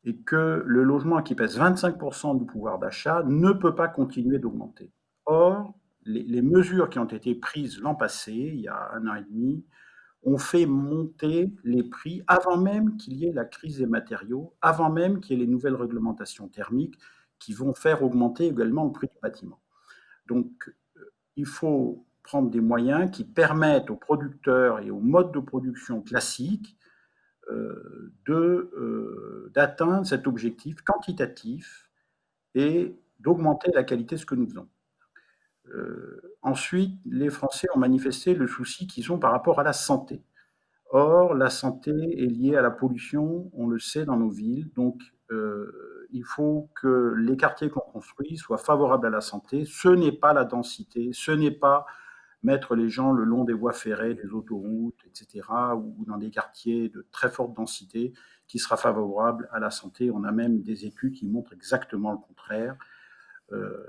et 0.05 0.17
que 0.17 0.63
le 0.65 0.83
logement 0.85 1.23
qui 1.23 1.35
pèse 1.35 1.59
25% 1.59 2.39
du 2.39 2.47
pouvoir 2.47 2.79
d'achat 2.79 3.23
ne 3.25 3.53
peut 3.53 3.75
pas 3.75 3.89
continuer 3.89 4.39
d'augmenter. 4.39 4.93
Or, 5.27 5.75
les, 6.05 6.43
mesures 6.43 6.89
qui 6.89 7.01
ont 7.01 7.07
été 7.07 7.35
prises 7.35 7.81
l'an 7.81 7.97
passé, 7.97 8.33
il 8.33 8.61
y 8.61 8.69
a 8.69 8.93
un 8.93 9.09
an 9.09 9.17
et 9.17 9.25
demi, 9.25 9.65
ont 10.23 10.39
fait 10.39 10.67
monter 10.67 11.53
les 11.65 11.83
prix 11.83 12.23
avant 12.29 12.57
même 12.57 12.97
qu'il 12.97 13.15
y 13.15 13.27
ait 13.27 13.33
la 13.33 13.45
crise 13.45 13.79
des 13.79 13.87
matériaux, 13.87 14.55
avant 14.63 14.91
même 14.91 15.21
qu'il 15.21 15.37
y 15.37 15.43
ait 15.43 15.45
les 15.45 15.51
nouvelles 15.51 15.75
réglementations 15.75 16.49
thermiques 16.49 16.99
qui 17.39 17.53
vont 17.53 17.75
faire 17.75 18.03
augmenter 18.03 18.47
également 18.47 18.85
le 18.85 18.93
prix 18.93 19.09
du 19.09 19.19
bâtiment. 19.21 19.61
Donc, 20.27 20.73
euh, 20.97 21.13
il 21.35 21.47
faut 21.47 22.07
prendre 22.27 22.51
des 22.51 22.61
moyens 22.61 23.11
qui 23.11 23.25
permettent 23.25 23.89
aux 23.89 23.97
producteurs 23.97 24.81
et 24.81 24.91
aux 24.91 25.01
modes 25.01 25.33
de 25.33 25.39
production 25.39 26.03
classiques 26.03 26.77
euh, 27.51 28.13
euh, 28.29 29.53
d'atteindre 29.55 30.05
cet 30.05 30.27
objectif 30.27 30.83
quantitatif 30.83 31.89
et 32.57 32.99
d'augmenter 33.21 33.71
la 33.73 33.85
qualité 33.85 34.17
de 34.17 34.21
ce 34.21 34.27
que 34.27 34.35
nous 34.35 34.49
faisons. 34.49 34.69
Euh, 35.69 36.37
ensuite, 36.43 36.99
les 37.07 37.31
Français 37.31 37.69
ont 37.75 37.79
manifesté 37.79 38.35
le 38.35 38.49
souci 38.49 38.89
qu'ils 38.89 39.13
ont 39.13 39.19
par 39.19 39.31
rapport 39.31 39.61
à 39.61 39.63
la 39.63 39.73
santé. 39.73 40.25
Or, 40.91 41.35
la 41.35 41.51
santé 41.51 41.93
est 41.93 42.27
liée 42.27 42.57
à 42.57 42.63
la 42.63 42.71
pollution, 42.71 43.49
on 43.53 43.69
le 43.69 43.79
sait 43.79 44.05
dans 44.05 44.17
nos 44.17 44.31
villes, 44.31 44.73
donc 44.75 45.01
il 46.11 46.23
faut 46.25 46.71
que 46.81 47.15
les 47.17 47.37
quartiers 47.37 47.69
qu'on 47.69 47.81
construit 47.81 48.37
soient 48.37 48.59
favorables 48.59 49.09
à 49.09 49.11
la 49.11 49.21
santé. 49.21 49.65
Ce 49.67 49.89
n'est 49.89 50.13
pas 50.13 50.33
la 50.33 50.45
densité, 50.45 51.11
ce 51.13 51.33
n'est 51.33 51.51
pas 51.51 51.87
mettre 52.47 52.77
les 52.77 52.89
gens 52.89 53.13
le 53.13 53.25
long 53.25 53.43
des 53.43 53.53
voies 53.53 53.73
ferrées, 53.73 54.15
des 54.15 54.33
autoroutes, 54.33 55.01
etc., 55.05 55.45
ou 55.75 56.05
dans 56.07 56.17
des 56.17 56.31
quartiers 56.31 56.89
de 56.89 57.05
très 57.11 57.29
forte 57.29 57.55
densité, 57.55 58.13
qui 58.47 58.61
sera 58.61 58.77
favorable 58.77 59.49
à 59.53 59.59
la 59.59 59.71
santé. 59.71 60.11
On 60.13 60.23
a 60.23 60.31
même 60.31 60.63
des 60.63 60.87
études 60.87 61.15
qui 61.15 61.27
montrent 61.27 61.53
exactement 61.53 62.13
le 62.13 62.19
contraire. 62.19 62.77
Euh, 63.53 63.85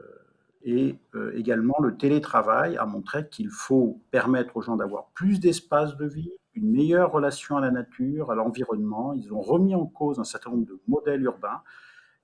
et 0.64 0.98
euh, 1.14 1.32
également, 1.36 1.76
le 1.80 1.96
télétravail 1.98 2.78
a 2.78 2.86
montré 2.88 3.30
qu'il 3.30 3.52
faut 3.52 4.02
permettre 4.10 4.58
aux 4.58 4.62
gens 4.62 4.76
d'avoir 4.76 5.10
plus 5.14 5.40
d'espace 5.40 5.96
de 5.96 6.08
vie, 6.08 6.32
une 6.56 6.72
meilleure 6.72 7.12
relation 7.12 7.58
à 7.58 7.62
la 7.62 7.70
nature, 7.70 8.32
à 8.32 8.36
l'environnement. 8.36 9.14
Ils 9.14 9.32
ont 9.32 9.42
remis 9.42 9.76
en 9.76 9.86
cause 9.86 10.20
un 10.20 10.24
certain 10.24 10.50
nombre 10.50 10.66
de 10.66 10.80
modèles 10.88 11.22
urbains. 11.22 11.62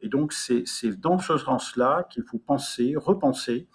Et 0.02 0.10
donc, 0.10 0.34
c'est 0.34 0.66
dans 1.00 1.20
ce 1.20 1.38
sens-là 1.38 2.08
qu'il 2.10 2.24
faut 2.24 2.40
penser, 2.40 2.96
repenser 2.98 3.68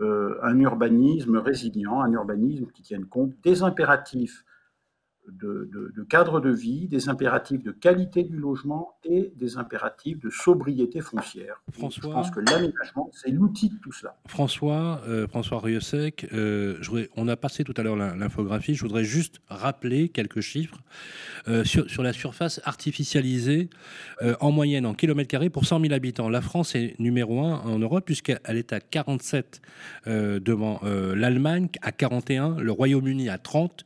un 0.00 0.58
urbanisme 0.58 1.36
résilient, 1.36 2.02
un 2.02 2.12
urbanisme 2.12 2.66
qui 2.66 2.82
tienne 2.82 3.06
compte 3.06 3.32
des 3.42 3.62
impératifs 3.62 4.44
de, 5.28 6.04
cadre 6.08 6.40
de 6.40 6.50
vie, 6.50 6.86
des 6.88 7.08
impératifs 7.08 7.62
de 7.62 7.72
qualité 7.72 8.24
du 8.24 8.36
logement 8.36 8.98
et 9.04 9.32
des 9.36 9.56
impératifs 9.56 10.18
de 10.20 10.30
sobriété 10.30 11.00
foncière. 11.00 11.62
François, 11.72 12.02
je 12.02 12.08
pense 12.08 12.30
que 12.30 12.40
l'aménagement, 12.40 13.10
c'est 13.12 13.30
l'outil 13.30 13.70
de 13.70 13.76
tout 13.76 13.92
cela. 13.92 14.16
François, 14.26 15.00
euh, 15.08 15.26
François 15.26 15.60
Riosec, 15.60 16.26
euh, 16.32 16.78
on 17.16 17.28
a 17.28 17.36
passé 17.36 17.64
tout 17.64 17.74
à 17.76 17.82
l'heure 17.82 17.96
l'infographie, 17.96 18.74
je 18.74 18.82
voudrais 18.82 19.04
juste 19.04 19.40
rappeler 19.48 20.08
quelques 20.08 20.40
chiffres 20.40 20.78
euh, 21.48 21.64
sur, 21.64 21.88
sur, 21.90 22.02
la 22.02 22.12
surface 22.12 22.60
artificialisée 22.64 23.70
en 24.40 24.52
moyenne 24.52 24.84
en 24.84 24.94
kilomètres 24.94 25.30
carrés 25.30 25.48
pour 25.48 25.64
100 25.64 25.80
000 25.80 25.94
habitants. 25.94 26.28
La 26.28 26.42
France 26.42 26.74
est 26.74 26.98
numéro 26.98 27.40
1 27.40 27.60
en 27.60 27.78
Europe 27.78 28.04
puisqu'elle 28.04 28.56
est 28.56 28.72
à 28.72 28.80
47 28.80 29.62
devant 30.06 30.80
l'Allemagne, 30.84 31.68
à 31.82 31.92
41, 31.92 32.56
le 32.58 32.72
Royaume-Uni 32.72 33.28
à 33.28 33.38
30, 33.38 33.84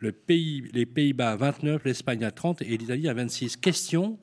le 0.00 0.12
pays 0.12 0.62
les 0.78 0.86
Pays-Bas 0.86 1.32
à 1.32 1.36
29, 1.36 1.84
l'Espagne 1.84 2.24
à 2.24 2.30
30 2.30 2.62
et 2.62 2.76
l'Italie 2.76 3.08
à 3.08 3.14
26. 3.14 3.56
Question 3.56 4.16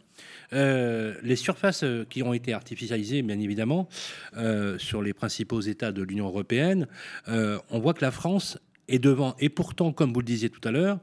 euh, 0.54 1.16
les 1.22 1.36
surfaces 1.36 1.84
euh, 1.84 2.06
qui 2.10 2.24
ont 2.24 2.34
été 2.34 2.54
artificialisées, 2.54 3.22
bien 3.24 3.40
évidemment, 3.40 3.90
euh, 4.38 4.78
sur 4.78 5.02
les 5.02 5.14
principaux 5.14 5.60
États 5.60 5.92
de 5.92 6.02
l'Union 6.02 6.28
européenne, 6.28 6.88
on 7.28 7.80
voit 7.80 7.94
que 7.94 8.06
la 8.06 8.12
France 8.12 8.58
est 8.88 9.00
devant. 9.00 9.36
Et 9.40 9.50
pourtant, 9.50 9.92
comme 9.92 10.14
vous 10.14 10.22
le 10.22 10.26
disiez 10.26 10.50
tout 10.50 10.66
à 10.66 10.72
l'heure, 10.72 11.00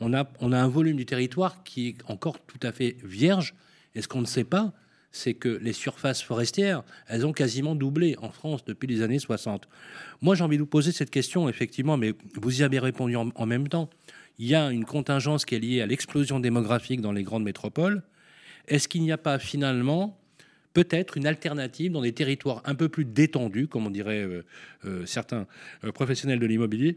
on 0.00 0.12
a, 0.12 0.28
on 0.40 0.52
a 0.52 0.58
un 0.58 0.68
volume 0.68 0.96
du 0.96 1.06
territoire 1.06 1.62
qui 1.62 1.88
est 1.88 1.96
encore 2.06 2.38
tout 2.40 2.60
à 2.62 2.72
fait 2.72 2.96
vierge. 3.02 3.54
Et 3.94 4.02
ce 4.02 4.08
qu'on 4.08 4.20
ne 4.20 4.26
sait 4.26 4.44
pas, 4.44 4.72
c'est 5.12 5.34
que 5.34 5.48
les 5.48 5.72
surfaces 5.72 6.22
forestières, 6.22 6.82
elles 7.08 7.24
ont 7.24 7.32
quasiment 7.32 7.74
doublé 7.74 8.16
en 8.20 8.30
France 8.30 8.64
depuis 8.64 8.86
les 8.86 9.02
années 9.02 9.18
60. 9.18 9.66
Moi, 10.20 10.34
j'ai 10.34 10.44
envie 10.44 10.56
de 10.56 10.62
vous 10.62 10.66
poser 10.66 10.92
cette 10.92 11.10
question, 11.10 11.48
effectivement, 11.48 11.96
mais 11.96 12.12
vous 12.34 12.60
y 12.60 12.64
avez 12.64 12.78
répondu 12.78 13.16
en 13.16 13.46
même 13.46 13.68
temps 13.68 13.88
il 14.40 14.46
y 14.46 14.54
a 14.54 14.70
une 14.70 14.86
contingence 14.86 15.44
qui 15.44 15.54
est 15.54 15.58
liée 15.58 15.82
à 15.82 15.86
l'explosion 15.86 16.40
démographique 16.40 17.02
dans 17.02 17.12
les 17.12 17.22
grandes 17.22 17.44
métropoles. 17.44 18.02
Est-ce 18.68 18.88
qu'il 18.88 19.02
n'y 19.02 19.12
a 19.12 19.18
pas 19.18 19.38
finalement 19.38 20.18
peut-être 20.72 21.18
une 21.18 21.26
alternative 21.26 21.92
dans 21.92 22.00
des 22.00 22.14
territoires 22.14 22.62
un 22.64 22.74
peu 22.74 22.88
plus 22.88 23.04
détendus, 23.04 23.68
comme 23.68 23.86
on 23.86 23.90
dirait 23.90 24.22
euh, 24.22 24.46
euh, 24.86 25.04
certains 25.04 25.46
euh, 25.84 25.92
professionnels 25.92 26.38
de 26.38 26.46
l'immobilier, 26.46 26.96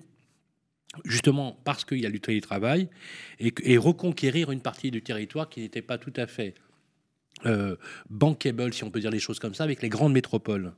justement 1.04 1.60
parce 1.66 1.84
qu'il 1.84 2.00
y 2.00 2.06
a 2.06 2.10
du 2.10 2.22
télétravail, 2.22 2.88
et, 3.42 3.54
et, 3.64 3.78
reconquérir 3.78 4.50
une 4.50 4.62
partie 4.62 4.90
du 4.90 5.02
territoire 5.02 5.50
qui 5.50 5.60
n'était 5.60 5.82
pas 5.82 5.98
tout 5.98 6.14
à 6.16 6.28
fait 6.28 6.56
bankable, 8.10 8.74
si 8.74 8.86
on 8.86 8.90
peut 8.90 9.02
dire 9.02 9.12
les 9.12 9.20
choses 9.20 9.40
comme 9.40 9.54
ça, 9.54 9.66
avec 9.66 9.82
les 9.82 9.90
grandes 9.90 10.14
métropoles? 10.14 10.72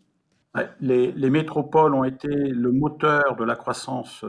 Les, 0.80 1.12
les, 1.12 1.30
métropoles 1.30 1.94
ont 1.94 2.06
été 2.06 2.28
le 2.28 2.72
moteur 2.72 3.36
de 3.36 3.44
la 3.44 3.56
croissance 3.56 4.26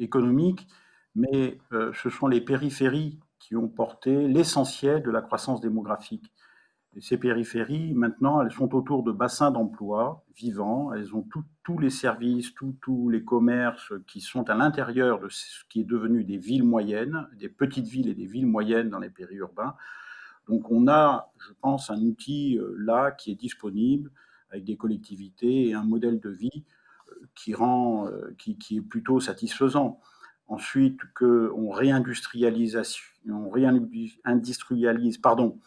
économique, 0.00 0.66
mais 1.14 1.58
euh, 1.72 1.92
ce 1.94 2.10
sont 2.10 2.26
les 2.26 2.40
périphéries 2.40 3.20
qui 3.38 3.56
ont 3.56 3.68
porté 3.68 4.28
l'essentiel 4.28 5.02
de 5.02 5.10
la 5.10 5.22
croissance 5.22 5.60
démographique. 5.60 6.32
Ces 6.98 7.18
périphéries, 7.18 7.94
maintenant, 7.94 8.42
elles 8.42 8.50
sont 8.50 8.74
autour 8.74 9.04
de 9.04 9.12
bassins 9.12 9.52
d'emploi 9.52 10.24
vivants, 10.34 10.92
elles 10.92 11.14
ont 11.14 11.24
tous 11.62 11.78
les 11.78 11.90
services, 11.90 12.52
tous 12.54 13.08
les 13.08 13.24
commerces 13.24 13.92
qui 14.08 14.20
sont 14.20 14.50
à 14.50 14.56
l'intérieur 14.56 15.20
de 15.20 15.28
ce 15.28 15.64
qui 15.68 15.82
est 15.82 15.84
devenu 15.84 16.24
des 16.24 16.36
villes 16.36 16.64
moyennes, 16.64 17.28
des 17.38 17.48
petites 17.48 17.86
villes 17.86 18.08
et 18.08 18.14
des 18.14 18.26
villes 18.26 18.46
moyennes 18.46 18.90
dans 18.90 18.98
les 18.98 19.10
périurbains. 19.10 19.76
Donc 20.48 20.68
on 20.72 20.88
a, 20.88 21.30
je 21.38 21.52
pense, 21.60 21.90
un 21.90 22.02
outil 22.02 22.58
euh, 22.58 22.74
là 22.78 23.12
qui 23.12 23.30
est 23.30 23.36
disponible 23.36 24.10
avec 24.50 24.64
des 24.64 24.76
collectivités 24.76 25.68
et 25.68 25.74
un 25.74 25.84
modèle 25.84 26.18
de 26.18 26.30
vie 26.30 26.64
qui, 27.40 27.54
rend, 27.54 28.06
euh, 28.08 28.34
qui, 28.38 28.58
qui, 28.58 28.76
est 28.78 28.82
plutôt 28.82 29.18
satisfaisant. 29.18 29.98
Ensuite, 30.46 31.00
qu'on 31.14 31.70
réindustrialise, 31.70 32.78
on 33.28 33.48
réindustrialise 33.48 35.18
pardon, 35.18 35.58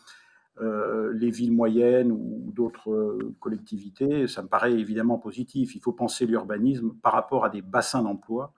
euh, 0.61 1.11
les 1.13 1.31
villes 1.31 1.53
moyennes 1.53 2.11
ou 2.11 2.51
d'autres 2.53 2.91
euh, 2.91 3.35
collectivités, 3.39 4.27
ça 4.27 4.43
me 4.43 4.47
paraît 4.47 4.73
évidemment 4.73 5.17
positif. 5.17 5.75
Il 5.75 5.81
faut 5.81 5.93
penser 5.93 6.27
l'urbanisme 6.27 6.93
par 7.01 7.13
rapport 7.13 7.43
à 7.43 7.49
des 7.49 7.63
bassins 7.63 8.03
d'emploi 8.03 8.53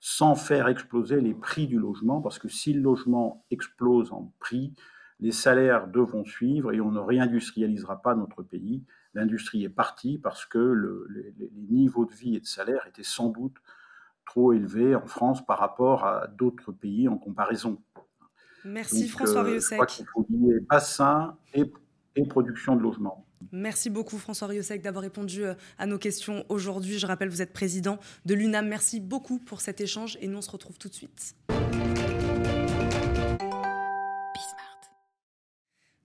sans 0.00 0.34
faire 0.34 0.66
exploser 0.68 1.20
les 1.20 1.34
prix 1.34 1.68
du 1.68 1.78
logement, 1.78 2.20
parce 2.20 2.38
que 2.38 2.48
si 2.48 2.72
le 2.72 2.80
logement 2.80 3.44
explose 3.50 4.12
en 4.12 4.32
prix, 4.40 4.74
les 5.20 5.32
salaires 5.32 5.88
devront 5.88 6.24
suivre 6.24 6.72
et 6.72 6.80
on 6.80 6.90
ne 6.90 7.00
réindustrialisera 7.00 8.02
pas 8.02 8.14
notre 8.14 8.42
pays 8.42 8.84
l'industrie 9.16 9.64
est 9.64 9.68
partie 9.68 10.18
parce 10.18 10.46
que 10.46 11.06
les, 11.08 11.50
niveaux 11.68 12.04
de 12.04 12.12
vie 12.12 12.36
et 12.36 12.40
de 12.40 12.46
salaire 12.46 12.86
étaient 12.86 13.02
sans 13.02 13.30
doute 13.30 13.56
trop 14.24 14.52
élevés 14.52 14.94
en 14.94 15.06
France 15.06 15.44
par 15.44 15.58
rapport 15.58 16.04
à 16.04 16.26
d'autres 16.28 16.70
pays 16.70 17.08
en 17.08 17.16
comparaison. 17.16 17.82
Merci 18.64 19.08
François 19.08 19.40
euh, 19.40 19.44
Riosec. 19.44 19.70
Je 19.70 19.74
crois 19.74 19.86
qu'il 19.86 20.06
faut 20.06 20.26
lier 20.28 20.60
bassin 20.68 21.36
et, 21.54 21.64
production 22.28 22.76
de 22.76 22.82
logement. 22.82 23.26
Merci 23.52 23.90
beaucoup 23.90 24.16
François 24.16 24.48
Riosec 24.48 24.82
d'avoir 24.82 25.02
répondu 25.02 25.44
euh, 25.44 25.54
à 25.78 25.86
nos 25.86 25.98
questions 25.98 26.44
aujourd'hui. 26.48 26.98
Je 26.98 27.06
rappelle, 27.06 27.28
vous 27.28 27.42
êtes 27.42 27.52
président 27.52 27.98
de 28.24 28.34
l'UNAM. 28.34 28.66
Merci 28.66 29.00
beaucoup 29.00 29.38
pour 29.38 29.60
cet 29.60 29.80
échange 29.80 30.16
et 30.20 30.28
nous 30.28 30.38
on 30.38 30.42
se 30.42 30.50
retrouve 30.50 30.78
tout 30.78 30.88
de 30.88 30.94
suite. 30.94 31.34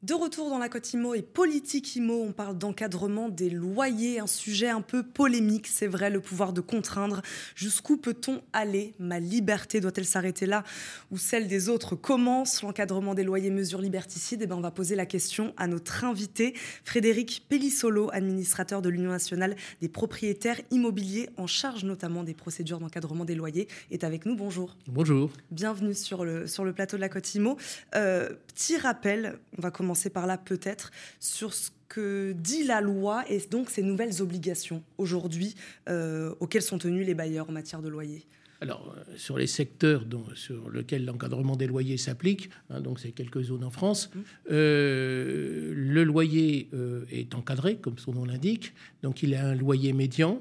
De 0.04 0.16
retour 0.16 0.50
dans 0.50 0.58
la 0.58 0.68
côte 0.68 0.92
IMO 0.94 1.14
et 1.14 1.22
politique 1.22 1.96
IMO, 1.96 2.24
on 2.24 2.32
parle 2.32 2.58
d'encadrement 2.58 3.30
des 3.30 3.52
loyers, 3.52 4.20
un 4.20 4.26
sujet 4.26 4.68
un 4.68 4.82
peu 4.82 5.04
polémique, 5.04 5.68
c'est 5.68 5.86
vrai, 5.86 6.10
le 6.10 6.20
pouvoir 6.20 6.54
de 6.54 6.62
contraindre. 6.62 7.22
Jusqu'où 7.54 7.98
peut-on 7.98 8.42
aller? 8.52 8.96
Ma 8.98 9.20
liberté 9.20 9.80
doit-elle 9.80 10.06
s'arrêter 10.06 10.48
là 10.48 10.64
ou 11.12 11.20
celle 11.20 11.48
des 11.48 11.70
autres? 11.70 11.94
Commence 11.94 12.64
L'encadrement 12.64 13.14
des 13.14 13.24
loyers 13.24 13.52
mesure 13.52 13.80
liberticide? 13.80 14.42
Et 14.42 14.46
eh 14.46 14.48
ben, 14.48 14.56
On 14.56 14.62
va 14.62 14.72
poser 14.72 14.96
la 14.96 15.06
question 15.06 15.54
à 15.56 15.68
notre 15.68 16.04
invité, 16.04 16.56
Frédéric 16.84 17.46
Pellissolo, 17.48 18.10
administrateur 18.12 18.82
de 18.82 18.90
l'Union 18.90 19.12
nationale 19.12 19.56
des 19.82 19.90
propriétaires 19.90 20.62
immobiliers, 20.72 21.30
en 21.38 21.46
charge 21.46 21.84
notamment 21.84 22.24
des 22.24 22.34
procédures 22.34 22.80
d'encadrement 22.80 23.24
des 23.24 23.36
loyers, 23.36 23.68
est 23.92 24.04
avec 24.04 24.26
nous. 24.26 24.36
Bonjour. 24.36 24.76
Bonjour. 24.88 25.30
Bienvenue 25.52 25.94
sur 25.94 26.26
le, 26.26 26.48
sur 26.48 26.66
le 26.66 26.74
plateau 26.74 26.98
de 26.98 27.02
la 27.02 27.10
côte 27.10 27.36
IMO. 27.36 27.56
Euh, 27.94 28.30
petit 28.48 28.78
rappel, 28.78 29.38
on 29.60 29.62
va 29.62 29.70
commencer 29.70 29.91
commencer 29.92 30.10
par 30.10 30.26
là 30.26 30.38
peut-être, 30.38 30.90
sur 31.20 31.54
ce 31.54 31.70
que 31.90 32.32
dit 32.32 32.64
la 32.64 32.80
loi 32.80 33.26
et 33.30 33.40
donc 33.52 33.70
ces 33.70 33.84
nouvelles 33.84 34.22
obligations 34.22 34.84
aujourd'hui 34.98 35.56
euh, 35.90 36.34
auxquelles 36.40 36.62
sont 36.62 36.78
tenus 36.78 37.06
les 37.06 37.14
bailleurs 37.14 37.50
en 37.50 37.52
matière 37.52 37.82
de 37.82 37.90
loyer 37.90 38.26
alors, 38.64 38.96
euh, 38.96 39.18
sur 39.18 39.40
les 39.40 39.48
secteurs 39.48 40.06
dont, 40.06 40.24
sur 40.36 40.70
lesquels 40.70 41.04
l'encadrement 41.04 41.56
des 41.56 41.66
loyers 41.66 41.98
s'applique, 41.98 42.52
hein, 42.70 42.80
donc 42.80 43.00
c'est 43.00 43.12
quelques 43.12 43.42
zones 43.42 43.64
en 43.64 43.72
France, 43.72 44.12
mmh. 44.14 44.20
euh, 44.52 45.74
le 45.76 46.04
loyer 46.04 46.70
est 47.10 47.34
encadré, 47.34 47.78
comme 47.78 47.98
son 47.98 48.14
nom 48.14 48.24
l'indique. 48.24 48.76
Donc, 49.02 49.24
il 49.24 49.34
a 49.34 49.48
un 49.48 49.56
loyer 49.56 49.94
médian, 49.94 50.40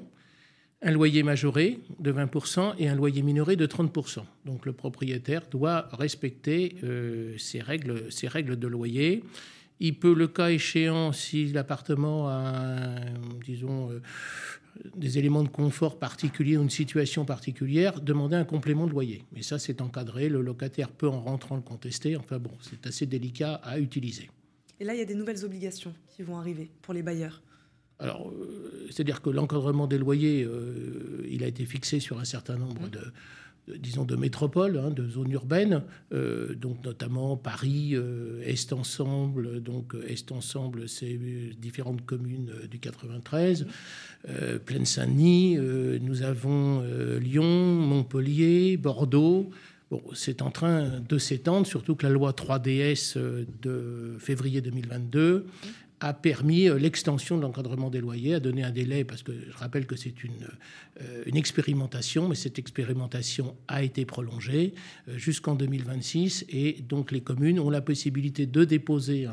un 0.81 0.91
loyer 0.91 1.23
majoré 1.23 1.79
de 1.99 2.11
20% 2.11 2.75
et 2.79 2.89
un 2.89 2.95
loyer 2.95 3.21
minoré 3.21 3.55
de 3.55 3.67
30%. 3.67 4.23
Donc 4.45 4.65
le 4.65 4.73
propriétaire 4.73 5.43
doit 5.51 5.89
respecter 5.93 6.75
euh, 6.83 7.35
ces, 7.37 7.61
règles, 7.61 8.09
règles 8.23 8.57
de 8.57 8.67
loyer. 8.67 9.23
Il 9.79 9.97
peut, 9.97 10.13
le 10.13 10.27
cas 10.27 10.49
échéant, 10.49 11.11
si 11.11 11.47
l'appartement 11.47 12.27
a, 12.29 12.95
disons, 13.45 13.91
euh, 13.91 13.99
des 14.95 15.17
éléments 15.17 15.43
de 15.43 15.49
confort 15.49 15.99
particuliers 15.99 16.57
ou 16.57 16.63
une 16.63 16.69
situation 16.69 17.25
particulière, 17.25 17.99
demander 17.99 18.35
un 18.35 18.45
complément 18.45 18.87
de 18.87 18.91
loyer. 18.91 19.23
Mais 19.33 19.41
ça, 19.41 19.59
c'est 19.59 19.81
encadré. 19.81 20.29
Le 20.29 20.41
locataire 20.41 20.89
peut, 20.89 21.07
en 21.07 21.21
rentrant, 21.21 21.55
le 21.55 21.61
contester. 21.61 22.15
Enfin 22.15 22.39
bon, 22.39 22.51
c'est 22.61 22.87
assez 22.87 23.05
délicat 23.05 23.55
à 23.63 23.79
utiliser. 23.79 24.29
Et 24.79 24.83
là, 24.83 24.93
il 24.93 24.99
y 24.99 25.03
a 25.03 25.05
des 25.05 25.15
nouvelles 25.15 25.45
obligations 25.45 25.93
qui 26.09 26.23
vont 26.23 26.37
arriver 26.37 26.71
pour 26.81 26.93
les 26.93 27.03
bailleurs. 27.03 27.41
Alors, 28.01 28.29
euh, 28.29 28.87
c'est-à-dire 28.89 29.21
que 29.21 29.29
l'encadrement 29.29 29.87
des 29.87 29.99
loyers, 29.99 30.43
euh, 30.43 31.25
il 31.29 31.43
a 31.43 31.47
été 31.47 31.65
fixé 31.65 31.99
sur 31.99 32.19
un 32.19 32.25
certain 32.25 32.57
nombre 32.57 32.89
de, 32.89 33.77
disons, 33.77 34.05
de 34.05 34.15
métropoles, 34.15 34.79
hein, 34.79 34.89
de 34.89 35.07
zones 35.07 35.31
urbaines, 35.31 35.83
euh, 36.11 36.55
notamment 36.83 37.37
Paris, 37.37 37.95
Est 38.43 38.73
Ensemble, 38.73 39.61
donc 39.61 39.95
Est 40.07 40.31
Ensemble, 40.31 40.89
c'est 40.89 41.19
différentes 41.59 42.03
communes 42.05 42.51
du 42.69 42.79
93, 42.79 43.67
Plaine 44.65 44.85
Saint-Denis, 44.85 45.57
nous 46.01 46.23
avons 46.23 46.83
Lyon, 47.19 47.45
Montpellier, 47.45 48.77
Bordeaux. 48.77 49.51
Bon, 49.89 50.01
c'est 50.13 50.41
en 50.41 50.51
train 50.51 51.01
de 51.01 51.17
s'étendre, 51.17 51.67
surtout 51.67 51.95
que 51.95 52.05
la 52.05 52.13
loi 52.13 52.31
3DS 52.31 53.17
de 53.61 54.15
février 54.19 54.61
2022 54.61 55.45
a 56.01 56.13
permis 56.13 56.67
euh, 56.67 56.77
l'extension 56.77 57.37
de 57.37 57.43
l'encadrement 57.43 57.89
des 57.89 58.01
loyers, 58.01 58.33
a 58.33 58.39
donné 58.39 58.63
un 58.63 58.71
délai, 58.71 59.03
parce 59.03 59.21
que 59.23 59.31
je 59.31 59.55
rappelle 59.57 59.85
que 59.85 59.95
c'est 59.95 60.23
une, 60.23 60.47
euh, 61.01 61.23
expérimentation, 61.33 62.27
mais 62.27 62.35
cette 62.35 62.59
expérimentation 62.59 63.55
a 63.67 63.83
été 63.83 64.03
prolongée 64.03 64.73
euh, 65.07 65.17
jusqu'en 65.17 65.55
2026, 65.55 66.45
et 66.49 66.81
donc 66.81 67.11
les 67.11 67.21
communes 67.21 67.59
ont 67.59 67.69
la 67.69 67.81
possibilité 67.81 68.47
de 68.47 68.65
déposer 68.65 69.27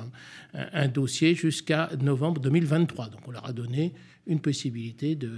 un, 0.55 0.89
dossier 0.89 1.35
jusqu'à 1.35 1.91
novembre 2.01 2.41
2023. 2.41 3.09
Donc 3.09 3.21
on 3.27 3.31
leur 3.31 3.47
a 3.47 3.53
donné 3.53 3.95
une 4.27 4.41
possibilité 4.41 5.17
de 5.17 5.29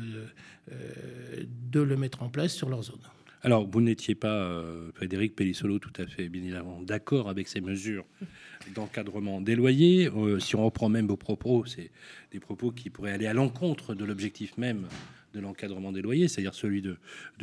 le 1.80 1.96
mettre 1.96 2.22
en 2.22 2.28
place 2.28 2.54
sur 2.54 2.68
leur 2.68 2.82
zone. 2.82 3.00
Alors, 3.42 3.66
vous 3.66 3.80
n'étiez 3.80 4.14
pas, 4.14 4.62
Frédéric 4.94 5.34
Pellissolo, 5.34 5.78
tout 5.78 5.92
à 5.96 6.06
fait, 6.06 6.28
bien 6.28 6.42
évidemment, 6.42 6.82
d'accord 6.82 7.28
avec 7.28 7.48
ces 7.48 7.60
mesures 7.60 8.04
d'encadrement 8.74 9.40
des 9.40 9.54
loyers. 9.54 10.08
Euh, 10.08 10.38
si 10.38 10.56
on 10.56 10.64
reprend 10.64 10.88
même 10.88 11.06
vos 11.06 11.16
propos, 11.16 11.64
c'est 11.64 11.90
des 12.32 12.40
propos 12.40 12.70
qui 12.70 12.90
pourraient 12.90 13.12
aller 13.12 13.26
à 13.26 13.32
l'encontre 13.32 13.94
de 13.94 14.04
l'objectif 14.04 14.56
même 14.58 14.86
de 15.32 15.40
l'encadrement 15.40 15.92
des 15.92 16.02
loyers, 16.02 16.26
c'est-à-dire 16.26 16.54
celui 16.54 16.82
de, 16.82 16.96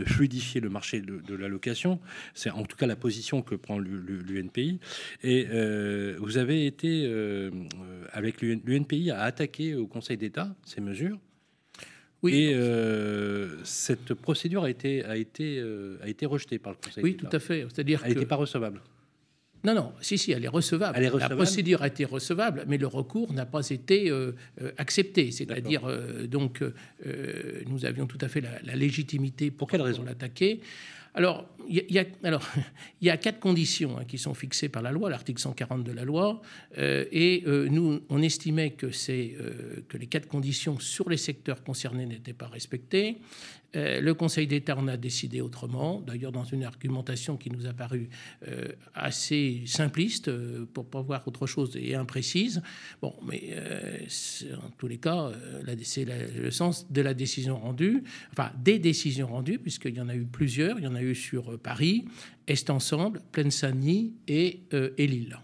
fluidifier 0.05 0.60
le 0.60 0.69
marché 0.69 0.99
de, 0.99 1.36
la 1.36 1.47
location. 1.47 2.01
C'est 2.33 2.49
en 2.49 2.63
tout 2.63 2.75
cas 2.75 2.86
la 2.86 2.97
position 2.97 3.41
que 3.41 3.55
prend 3.55 3.79
l'UNPI. 3.79 4.79
Et 5.23 5.47
euh, 5.49 6.17
vous 6.19 6.38
avez 6.38 6.65
été, 6.65 7.05
euh, 7.05 7.49
avec 8.12 8.41
l'UNPI, 8.41 9.12
à 9.12 9.21
attaquer 9.21 9.75
au 9.75 9.88
Conseil 9.88 10.17
d'État 10.17 10.53
ces 10.65 10.81
mesures. 10.81 11.17
Oui. 12.23 12.34
Et 12.36 12.56
cette 13.63 14.13
procédure 14.13 14.63
a 14.63 14.69
été, 14.69 15.03
a, 15.06 15.17
été, 15.17 15.63
a 16.01 16.08
été 16.08 16.25
rejetée 16.25 16.60
par 16.60 16.73
le 16.73 16.77
Conseil. 16.84 17.03
Oui, 17.03 17.15
tout 17.15 17.30
à 17.32 17.39
fait. 17.39 17.67
C'est-à-dire 17.69 18.01
Elle 18.03 18.13
n'était 18.13 18.25
pas 18.25 18.36
recevable. 18.36 18.82
Non, 19.63 19.73
non, 19.73 19.91
si, 20.01 20.17
si, 20.17 20.32
elle 20.32 20.45
est 20.45 20.49
recevable. 20.49 20.99
La 20.99 21.30
procédure 21.30 21.82
a 21.82 21.88
été 21.88 22.06
recevable, 22.06 22.63
mais 22.67 22.77
le 22.77 22.88
recours 22.88 23.34
n'a 23.34 23.45
pas 23.45 23.67
été 23.69 24.10
euh, 24.10 24.32
euh, 24.62 24.71
accepté. 24.77 25.32
C'est-à-dire, 25.32 25.86
euh, 25.86 26.27
donc, 26.27 26.63
nous 27.67 27.86
avions 27.86 28.06
tout 28.06 28.19
à 28.21 28.27
fait 28.27 28.41
la, 28.41 28.75
légitimité 28.75 29.51
pour, 29.51 29.69
quelle 29.69 29.82
raison? 29.82 30.03
l'attaquer. 30.03 30.62
Alors, 31.17 31.45
il 31.67 31.84
y, 33.01 33.10
a, 33.10 33.17
quatre 33.17 33.39
conditions 33.39 33.97
hein, 33.97 34.06
qui 34.08 34.17
sont 34.17 34.34
fixées 34.34 34.69
par 34.69 34.82
la 34.82 34.91
loi, 34.91 35.10
l'article 35.10 35.41
140 35.41 35.84
de 35.84 35.91
la 35.91 36.06
loi, 36.06 36.41
et 36.77 37.43
nous, 37.45 37.99
on 38.08 38.21
estimait 38.21 38.71
que, 38.71 38.86
que 38.86 39.97
les 39.97 40.08
quatre 40.08 40.30
conditions 40.30 40.80
sur 40.80 41.10
les 41.10 41.17
secteurs 41.17 41.62
concernés 41.63 42.06
n'étaient 42.06 42.32
pas 42.32 42.47
respectées. 42.47 43.17
Euh, 43.75 43.99
le 43.99 44.13
Conseil 44.13 44.47
d'État 44.47 44.77
en 44.77 44.88
a 44.88 44.97
décidé 44.97 45.41
autrement, 45.41 45.99
d'ailleurs 45.99 46.32
dans 46.32 46.45
une 46.45 46.63
argumentation 46.63 47.36
qui 47.38 47.51
nous 47.51 47.67
a 47.67 47.73
paru 47.73 48.10
euh, 48.47 48.69
assez 48.93 49.63
simpliste, 49.65 50.30
euh, 50.30 50.65
pour 50.73 50.89
pas 50.89 51.01
voir 51.01 51.27
autre 51.27 51.47
chose 51.47 51.75
et 51.75 51.95
imprécise. 51.95 52.62
Bon, 53.01 53.13
mais 53.27 53.56
en 54.63 54.69
tous 54.77 54.88
les 54.88 54.97
cas, 54.97 55.32
c'est 55.84 56.06
le 56.06 56.51
sens 56.51 56.91
de 56.91 57.01
la 57.01 57.13
décision 57.13 57.58
rendue, 57.58 58.03
enfin 58.32 58.51
des 58.58 58.80
décisions 58.80 59.27
rendues, 59.27 59.60
puisqu'il 59.60 59.95
y 59.95 60.01
en 60.01 60.10
a 60.10 60.15
eu 60.15 60.25
plusieurs. 60.25 60.80
Il 60.80 60.86
y 60.86 60.88
en 60.88 60.95
a 60.95 61.01
eu 61.01 61.06
sur 61.13 61.59
Paris, 61.59 62.05
Est 62.47 62.69
Ensemble, 62.69 63.21
Plaine-Saint-Denis 63.31 64.13
et, 64.27 64.61
et 64.71 65.07
Lille. 65.07 65.37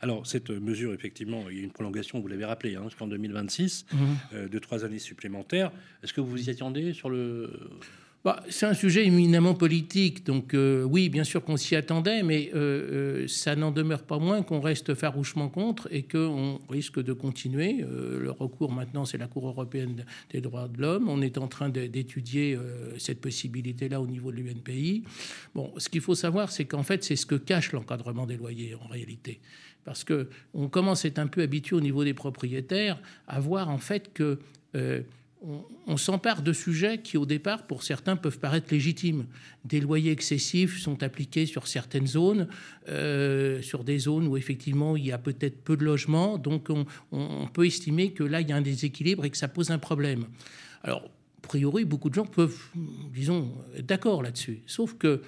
Alors, 0.00 0.26
cette 0.26 0.50
mesure, 0.50 0.92
effectivement, 0.92 1.44
il 1.50 1.56
y 1.56 1.60
a 1.60 1.64
une 1.64 1.70
prolongation, 1.70 2.20
vous 2.20 2.28
l'avez 2.28 2.44
rappelé, 2.44 2.76
hein, 2.76 2.84
jusqu'en 2.84 3.06
2026, 3.06 3.86
mhm. 3.92 3.98
euh, 4.32 4.48
de 4.48 4.58
trois 4.58 4.84
années 4.84 4.98
supplémentaires. 4.98 5.72
Est-ce 6.02 6.12
que 6.12 6.20
vous 6.20 6.48
y 6.48 6.50
attendez 6.50 6.92
sur 6.92 7.10
le... 7.10 7.52
Bah, 8.24 8.42
c'est 8.48 8.66
un 8.66 8.74
sujet 8.74 9.06
éminemment 9.06 9.54
politique, 9.54 10.26
donc 10.26 10.52
euh, 10.52 10.82
oui, 10.82 11.08
bien 11.08 11.22
sûr 11.22 11.44
qu'on 11.44 11.56
s'y 11.56 11.76
attendait, 11.76 12.24
mais 12.24 12.50
euh, 12.52 13.26
ça 13.28 13.54
n'en 13.54 13.70
demeure 13.70 14.02
pas 14.02 14.18
moins 14.18 14.42
qu'on 14.42 14.60
reste 14.60 14.94
farouchement 14.94 15.48
contre 15.48 15.88
et 15.92 16.02
qu'on 16.02 16.60
risque 16.68 17.00
de 17.02 17.12
continuer. 17.12 17.84
le 17.88 18.30
recours 18.30 18.72
maintenant, 18.72 19.04
c'est 19.04 19.18
la 19.18 19.28
Cour 19.28 19.46
européenne 19.46 20.04
des 20.30 20.40
droits 20.40 20.66
de 20.66 20.80
l'homme. 20.82 21.08
On 21.08 21.22
est 21.22 21.38
en 21.38 21.46
train 21.46 21.68
d'étudier 21.68 22.58
cette 22.98 23.20
possibilité-là 23.20 24.00
au 24.00 24.06
niveau 24.06 24.32
de 24.32 24.38
l'UNPI. 24.38 25.04
Bon, 25.54 25.72
ce 25.76 25.88
qu'il 25.88 26.00
faut 26.00 26.16
savoir, 26.16 26.50
c'est 26.50 26.64
qu'en 26.64 26.82
fait, 26.82 27.04
c'est 27.04 27.16
ce 27.16 27.24
que 27.24 27.36
cache 27.36 27.72
l'encadrement 27.72 28.26
des 28.26 28.36
loyers 28.36 28.74
en 28.74 28.88
réalité 28.88 29.40
parce 29.88 30.04
que 30.04 30.28
on 30.52 30.68
commence 30.68 31.06
à 31.06 31.08
être 31.08 31.18
un 31.18 31.28
peu 31.28 31.40
habitué 31.40 31.74
au 31.74 31.80
niveau 31.80 32.04
des 32.04 32.12
propriétaires 32.12 33.00
à 33.26 33.40
voir 33.40 33.70
en 33.70 33.78
fait 33.78 34.12
que 34.12 34.38
euh, 34.74 35.00
on, 35.86 35.96
s'empare 35.96 36.42
de 36.42 36.52
sujets 36.52 37.00
qui, 37.00 37.16
au 37.16 37.26
départ, 37.26 37.66
pour 37.66 37.82
certains, 37.82 38.16
peuvent 38.16 38.38
paraître 38.38 38.72
légitimes. 38.72 39.26
Des 39.64 39.80
loyers 39.80 40.10
excessifs 40.10 40.80
sont 40.80 41.02
appliqués 41.02 41.46
sur 41.46 41.66
certaines 41.66 42.06
zones, 42.06 42.48
euh, 42.88 43.62
sur 43.62 43.84
des 43.84 43.98
zones 43.98 44.26
où 44.26 44.36
effectivement 44.36 44.96
il 44.96 45.06
y 45.06 45.12
a 45.12 45.18
peut-être 45.18 45.62
peu 45.62 45.76
de 45.76 45.84
logements, 45.84 46.38
donc 46.38 46.68
on, 46.70 46.86
on, 47.12 47.46
peut 47.46 47.66
estimer 47.66 48.12
que 48.12 48.24
là 48.24 48.40
il 48.40 48.48
y 48.48 48.52
a 48.52 48.56
un 48.56 48.62
déséquilibre 48.62 49.24
et 49.24 49.30
que 49.30 49.36
ça 49.36 49.48
pose 49.48 49.70
un 49.70 49.78
problème. 49.78 50.26
Alors, 50.82 51.04
a 51.04 51.46
priori, 51.46 51.84
beaucoup 51.84 52.10
de 52.10 52.14
gens 52.14 52.26
peuvent, 52.26 52.58
disons, 53.14 53.54
être 53.76 53.86
d'accord 53.86 54.22
là-dessus. 54.22 54.62
Sauf 54.66 54.94
que 54.94 55.22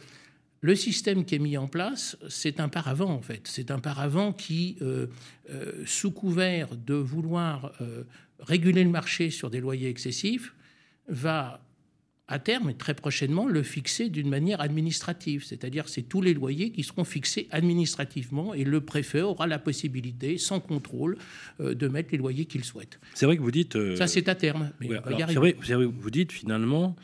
le 0.60 0.74
système 0.74 1.24
qui 1.24 1.36
est 1.36 1.38
mis 1.38 1.56
en 1.56 1.68
place, 1.68 2.18
c'est 2.28 2.60
un 2.60 2.68
paravent 2.68 3.10
en 3.10 3.22
fait. 3.22 3.42
C'est 3.44 3.70
un 3.70 3.78
paravent 3.78 4.32
qui, 4.32 4.76
euh, 4.82 5.06
euh, 5.50 5.72
sous 5.86 6.10
couvert 6.10 6.76
de 6.76 6.94
vouloir 6.94 7.72
euh, 7.80 8.04
réguler 8.40 8.84
le 8.84 8.90
marché 8.90 9.30
sur 9.30 9.50
des 9.50 9.60
loyers 9.60 9.88
excessifs, 9.88 10.54
va 11.08 11.64
à 12.28 12.38
terme 12.38 12.70
et 12.70 12.74
très 12.74 12.94
prochainement 12.94 13.48
le 13.48 13.62
fixer 13.64 14.08
d'une 14.08 14.28
manière 14.28 14.60
administrative. 14.60 15.44
C'est-à-dire 15.44 15.88
c'est 15.88 16.02
tous 16.02 16.22
les 16.22 16.32
loyers 16.32 16.70
qui 16.70 16.84
seront 16.84 17.04
fixés 17.04 17.48
administrativement 17.50 18.54
et 18.54 18.62
le 18.62 18.80
préfet 18.80 19.22
aura 19.22 19.48
la 19.48 19.58
possibilité, 19.58 20.38
sans 20.38 20.60
contrôle, 20.60 21.18
de 21.58 21.88
mettre 21.88 22.10
les 22.12 22.18
loyers 22.18 22.44
qu'il 22.44 22.62
souhaite. 22.62 23.00
C'est 23.14 23.26
vrai 23.26 23.36
que 23.36 23.42
vous 23.42 23.50
dites... 23.50 23.76
Ça 23.96 24.06
c'est 24.06 24.28
à 24.28 24.36
terme. 24.36 24.70
C'est 24.80 25.34
vrai, 25.34 25.56
vous 25.86 26.10
dites 26.10 26.30
finalement 26.30 26.94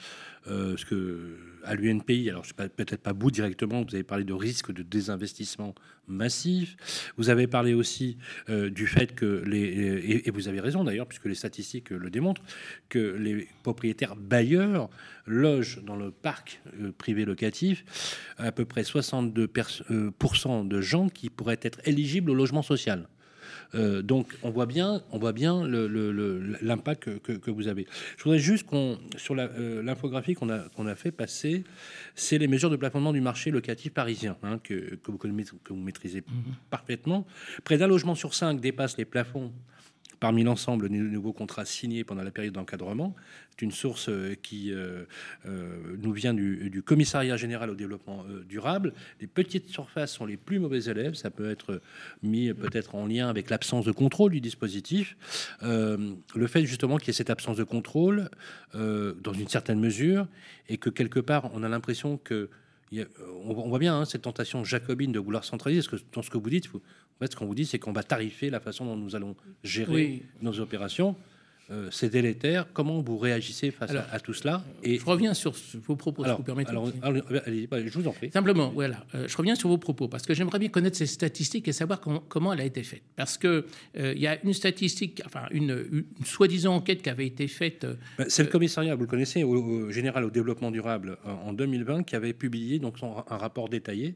ce 0.47 0.85
que 0.85 1.37
à 1.67 1.75
l'UNPI, 1.75 2.31
alors 2.31 2.45
peut-être 2.55 3.03
pas 3.03 3.13
vous 3.13 3.31
directement, 3.31 3.83
vous 3.83 3.95
avez 3.95 4.05
parlé 4.05 4.25
de 4.25 4.33
risque 4.33 4.73
de 4.73 4.83
désinvestissement 4.83 5.75
massif. 6.09 6.77
Vous 7.17 7.29
avez 7.29 7.47
parlé 7.47 7.75
aussi 7.75 8.17
euh, 8.49 8.71
du 8.71 8.87
fait 8.87 9.15
que 9.15 9.43
les 9.47 10.23
et, 10.27 10.31
vous 10.31 10.49
avez 10.49 10.61
raison 10.61 10.85
d'ailleurs 10.85 11.07
puisque 11.07 11.27
les 11.27 11.35
statistiques 11.35 11.91
le 11.91 12.11
démontrent 12.11 12.43
que 12.89 12.99
les 12.99 13.49
propriétaires 13.63 14.17
bailleurs 14.17 14.89
logent 15.27 15.83
dans 15.83 15.97
le 15.97 16.11
parc 16.11 16.61
euh, 16.81 16.93
privé 16.97 17.25
locatif 17.25 17.85
à 18.39 18.53
peu 18.53 18.65
près 18.65 18.83
62% 18.83 19.83
euh, 19.91 20.65
de 20.65 20.81
gens 20.81 21.09
qui 21.09 21.31
pourraient 21.31 21.61
être 21.63 21.81
éligibles 21.85 22.31
au 22.31 22.35
logement 22.35 22.63
social. 22.63 23.09
Euh, 23.75 24.03
donc 24.03 24.37
on 24.43 24.51
voit 24.51 24.67
bien, 24.67 25.03
on 25.11 25.19
voit 25.19 25.33
bien 25.33 25.67
l'impact 26.63 27.19
que, 27.21 27.51
vous 27.51 27.69
avez. 27.69 27.87
Je 28.17 28.25
voudrais 28.25 28.39
juste 28.39 28.67
qu'on 28.67 28.99
sur 29.17 29.35
euh, 29.39 29.83
l'infographie 29.83 30.35
qu'on 30.35 30.51
a 30.51 30.69
qu'on 30.71 30.87
a 30.87 30.95
fait 30.95 31.11
passer, 31.11 31.65
c'est 32.15 32.39
les 32.39 32.49
mesures 32.49 32.71
de 32.71 32.77
plafonnement 32.77 33.13
du 33.13 33.21
marché 33.21 33.51
locatif 33.51 33.93
parisien 33.93 34.37
hein, 34.43 34.59
que, 34.63 34.99
vous 35.07 35.19
que 35.19 35.29
vous 35.73 35.77
maîtrisez 35.77 36.21
mm-hmm. 36.21 36.71
parfaitement. 36.71 37.27
Près 37.65 37.79
d'un 37.79 37.87
logement 37.87 38.15
sur 38.15 38.35
cinq 38.35 38.61
dépasse 38.61 38.97
les 38.97 39.05
plafonds 39.05 39.53
parmi 40.21 40.45
l'ensemble 40.45 40.89
des 40.89 40.99
nouveaux 40.99 41.33
contrats 41.33 41.65
signés 41.65 42.05
pendant 42.05 42.23
la 42.23 42.31
période 42.31 42.55
d'encadrement. 42.55 43.15
C'est 43.51 43.65
une 43.65 43.73
source 43.73 44.09
euh, 44.09 44.35
qui 44.43 44.73
euh, 44.73 45.05
euh, 45.47 45.97
nous 45.99 46.13
vient 46.13 46.35
du, 46.35 46.83
commissariat 46.85 47.37
général 47.37 47.71
au 47.71 47.75
développement 47.75 48.25
durable. 48.49 48.93
Les 49.21 49.27
petites 49.27 49.69
surfaces 49.69 50.13
sont 50.13 50.27
les 50.27 50.37
plus 50.37 50.59
mauvais 50.59 50.85
élèves. 50.85 51.15
Ça 51.15 51.31
peut 51.31 51.51
être 51.51 51.81
mis 52.23 52.53
peut-être 52.53 52.95
en 52.95 53.07
lien 53.07 53.29
avec 53.29 53.51
l'absence 53.51 53.85
de 53.85 53.93
contrôle 53.93 54.33
du 54.33 54.41
dispositif. 54.41 55.17
le 55.63 56.47
fait 56.47 56.65
justement 56.65 56.99
qu'il 56.99 57.09
y 57.09 57.11
ait 57.11 57.15
cette 57.15 57.31
absence 57.31 57.57
de 57.57 57.65
contrôle 57.65 58.29
dans 58.75 59.33
une 59.33 59.49
certaine 59.49 59.81
mesure 59.81 60.29
et 60.69 60.77
que 60.77 60.91
quelque 60.91 61.21
part 61.21 61.51
on 61.55 61.63
a 61.63 61.69
l'impression 61.69 62.19
que 62.19 62.51
on 62.93 63.69
voit 63.69 63.79
bien 63.79 64.01
hein, 64.01 64.05
cette 64.05 64.23
tentation 64.23 64.65
jacobine 64.65 65.13
de 65.13 65.19
vouloir 65.19 65.45
centraliser. 65.45 65.83
Ce 65.83 65.89
que, 65.89 65.97
dans 66.13 66.23
ce 66.23 66.31
que 66.31 66.39
vous 66.39 66.51
dites, 66.51 66.69
vous, 66.69 66.79
en 66.79 67.19
fait, 67.19 67.33
ce 67.33 67.37
qu'on 67.37 67.47
vous 67.47 67.55
dit, 67.55 67.67
c'est 67.67 67.79
qu'on 67.79 67.93
va 67.93 68.03
tarifer 68.03 68.51
la 68.51 68.61
façon 68.61 68.85
dont 68.85 68.97
nous 68.97 69.17
allons 69.17 69.35
gérer 69.65 70.23
nos 70.41 70.61
opérations. 70.61 71.17
Euh, 71.71 71.89
c'est 71.91 72.09
délétère. 72.09 72.73
Comment 72.73 73.01
vous 73.01 73.19
réagissez 73.19 73.73
face 73.73 73.91
à, 73.91 74.21
tout 74.21 74.33
cela 74.33 74.63
Et 74.85 74.99
je 74.99 75.05
reviens 75.05 75.35
sur 75.35 75.53
vos 75.87 75.97
propos, 75.97 76.25
si 76.25 76.31
vous 76.31 76.43
permettez. 76.45 76.71
Alors, 76.71 76.91
allez, 77.45 77.67
bah, 77.67 77.79
je 77.85 77.99
vous 77.99 78.07
en 78.07 78.13
prie. 78.13 78.31
Simplement, 78.31 78.71
voilà, 78.71 79.05
euh, 79.15 79.27
je 79.27 79.37
reviens 79.37 79.57
sur 79.57 79.69
vos 79.69 79.79
propos 79.79 80.07
parce 80.07 80.25
que 80.25 80.33
j'aimerais 80.33 80.61
bien 80.61 80.69
connaître 80.69 80.97
ces 80.97 81.07
statistiques 81.07 81.67
et 81.67 81.73
savoir 81.73 82.01
comment, 82.01 82.53
elle 82.53 82.61
a 82.61 82.65
été 82.65 82.85
faite. 82.85 83.03
Parce 83.17 83.37
que 83.37 83.67
euh, 83.99 84.13
il 84.15 84.23
y 84.23 84.29
a 84.29 84.39
une 84.45 84.53
statistique, 84.53 85.23
enfin 85.27 85.47
une, 85.51 86.05
soi-disant 86.25 86.77
enquête 86.77 87.03
qui 87.03 87.11
avait 87.11 87.27
été 87.27 87.49
faite. 87.49 87.85
Bah, 88.17 88.25
c'est 88.29 88.45
le 88.45 88.49
commissariat, 88.49 88.95
vous 88.95 89.03
le 89.03 89.09
connaissez, 89.09 89.43
au, 89.43 89.91
général 89.91 90.25
au 90.25 90.31
développement 90.31 90.71
durable 90.71 91.19
en 91.25 91.53
2020, 91.53 92.05
qui 92.05 92.15
avait 92.15 92.33
publié 92.33 92.79
donc 92.79 92.97
un 93.03 93.37
rapport 93.37 93.69
détaillé 93.69 94.15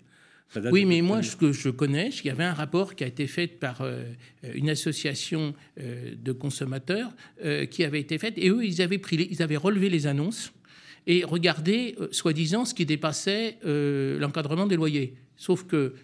oui, 0.70 0.84
mais 0.84 1.00
moi, 1.00 1.22
ce 1.22 1.36
que 1.36 1.52
je 1.52 1.68
connais, 1.68 2.08
il 2.08 2.26
y 2.26 2.30
avait 2.30 2.44
un 2.44 2.54
rapport 2.54 2.94
qui 2.94 3.04
a 3.04 3.06
été 3.06 3.26
fait 3.26 3.46
par 3.46 3.82
euh, 3.82 4.04
une 4.54 4.68
association 4.68 5.54
euh, 5.78 6.12
de 6.16 6.32
consommateurs 6.32 7.12
euh, 7.44 7.66
qui 7.66 7.84
avait 7.84 8.00
été 8.00 8.18
fait, 8.18 8.34
et 8.36 8.48
eux, 8.48 8.64
ils 8.64 8.82
avaient, 8.82 8.98
pris 8.98 9.28
ils 9.30 9.42
avaient 9.42 9.56
relevé 9.56 9.88
les 9.88 10.06
annonces 10.06 10.52
et 11.06 11.24
regardé, 11.24 11.96
soi-disant, 12.10 12.64
ce 12.64 12.74
qui 12.74 12.84
dépassait 12.84 13.58
l'encadrement 13.64 14.66
des 14.66 14.76
loyers. 14.76 15.14
Sauf 15.36 15.64
que, 15.64 15.94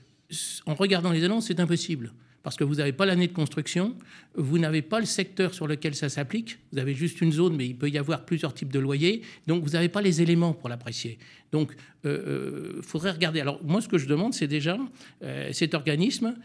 en 0.64 0.74
regardant 0.74 1.12
les 1.12 1.22
annonces, 1.22 1.48
c'est 1.48 1.60
impossible 1.60 2.12
parce 2.46 2.54
que 2.54 2.62
vous 2.62 2.76
n'avez 2.76 2.92
pas 2.92 3.06
l'année 3.06 3.26
de 3.26 3.32
construction, 3.32 3.96
vous 4.36 4.58
n'avez 4.60 4.80
pas 4.80 5.00
le 5.00 5.04
secteur 5.04 5.52
sur 5.52 5.66
lequel 5.66 5.96
ça 5.96 6.08
s'applique, 6.08 6.60
vous 6.70 6.78
avez 6.78 6.94
juste 6.94 7.20
une 7.20 7.32
zone, 7.32 7.56
mais 7.56 7.66
il 7.66 7.74
peut 7.74 7.90
y 7.90 7.98
avoir 7.98 8.24
plusieurs 8.24 8.54
types 8.54 8.70
de 8.70 8.78
loyers, 8.78 9.22
donc 9.48 9.64
vous 9.64 9.70
n'avez 9.70 9.88
pas 9.88 10.00
les 10.00 10.22
éléments 10.22 10.52
pour 10.52 10.68
l'apprécier. 10.68 11.18
Donc, 11.50 11.72
il 12.04 12.10
euh, 12.10 12.76
euh, 12.78 12.82
faudrait 12.82 13.10
regarder. 13.10 13.40
Alors, 13.40 13.60
moi, 13.64 13.80
ce 13.80 13.88
que 13.88 13.98
je 13.98 14.06
demande, 14.06 14.32
c'est 14.32 14.46
déjà 14.46 14.78
euh, 15.24 15.48
cet 15.52 15.74
organisme 15.74 16.36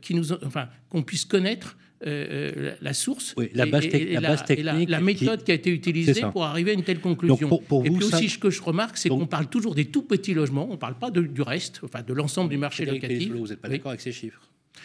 qui 0.00 0.14
nous, 0.14 0.32
enfin, 0.32 0.70
qu'on 0.88 1.02
puisse 1.02 1.26
connaître 1.26 1.76
la 2.00 2.94
source 2.94 3.34
la, 3.52 3.66
base 3.66 3.84
et, 3.84 4.14
la, 4.14 5.00
méthode 5.00 5.44
qui, 5.44 5.50
a 5.50 5.54
été 5.54 5.70
utilisée 5.70 6.22
pour 6.32 6.44
arriver 6.44 6.70
à 6.70 6.74
une 6.74 6.84
telle 6.84 7.00
conclusion. 7.00 7.50
et 7.84 7.90
puis 7.90 8.04
aussi, 8.04 8.30
ce 8.30 8.38
que 8.38 8.48
je 8.48 8.62
remarque, 8.62 8.96
c'est 8.96 9.10
qu'on 9.10 9.26
parle 9.26 9.48
toujours 9.48 9.74
des 9.74 9.84
tout 9.84 10.04
petits 10.04 10.32
logements, 10.32 10.66
on 10.70 10.72
ne 10.72 10.78
parle 10.78 10.98
pas 10.98 11.10
du 11.10 11.42
reste, 11.42 11.82
enfin 11.84 12.00
de 12.00 12.14
l'ensemble 12.14 12.48
du 12.48 12.56
marché 12.56 12.86
locatif. 12.86 13.30
Vous 13.30 13.48
n'êtes 13.48 13.60
pas 13.60 13.68
d'accord 13.68 13.90
avec 13.90 14.00
ces 14.00 14.12
chiffres? 14.12 14.40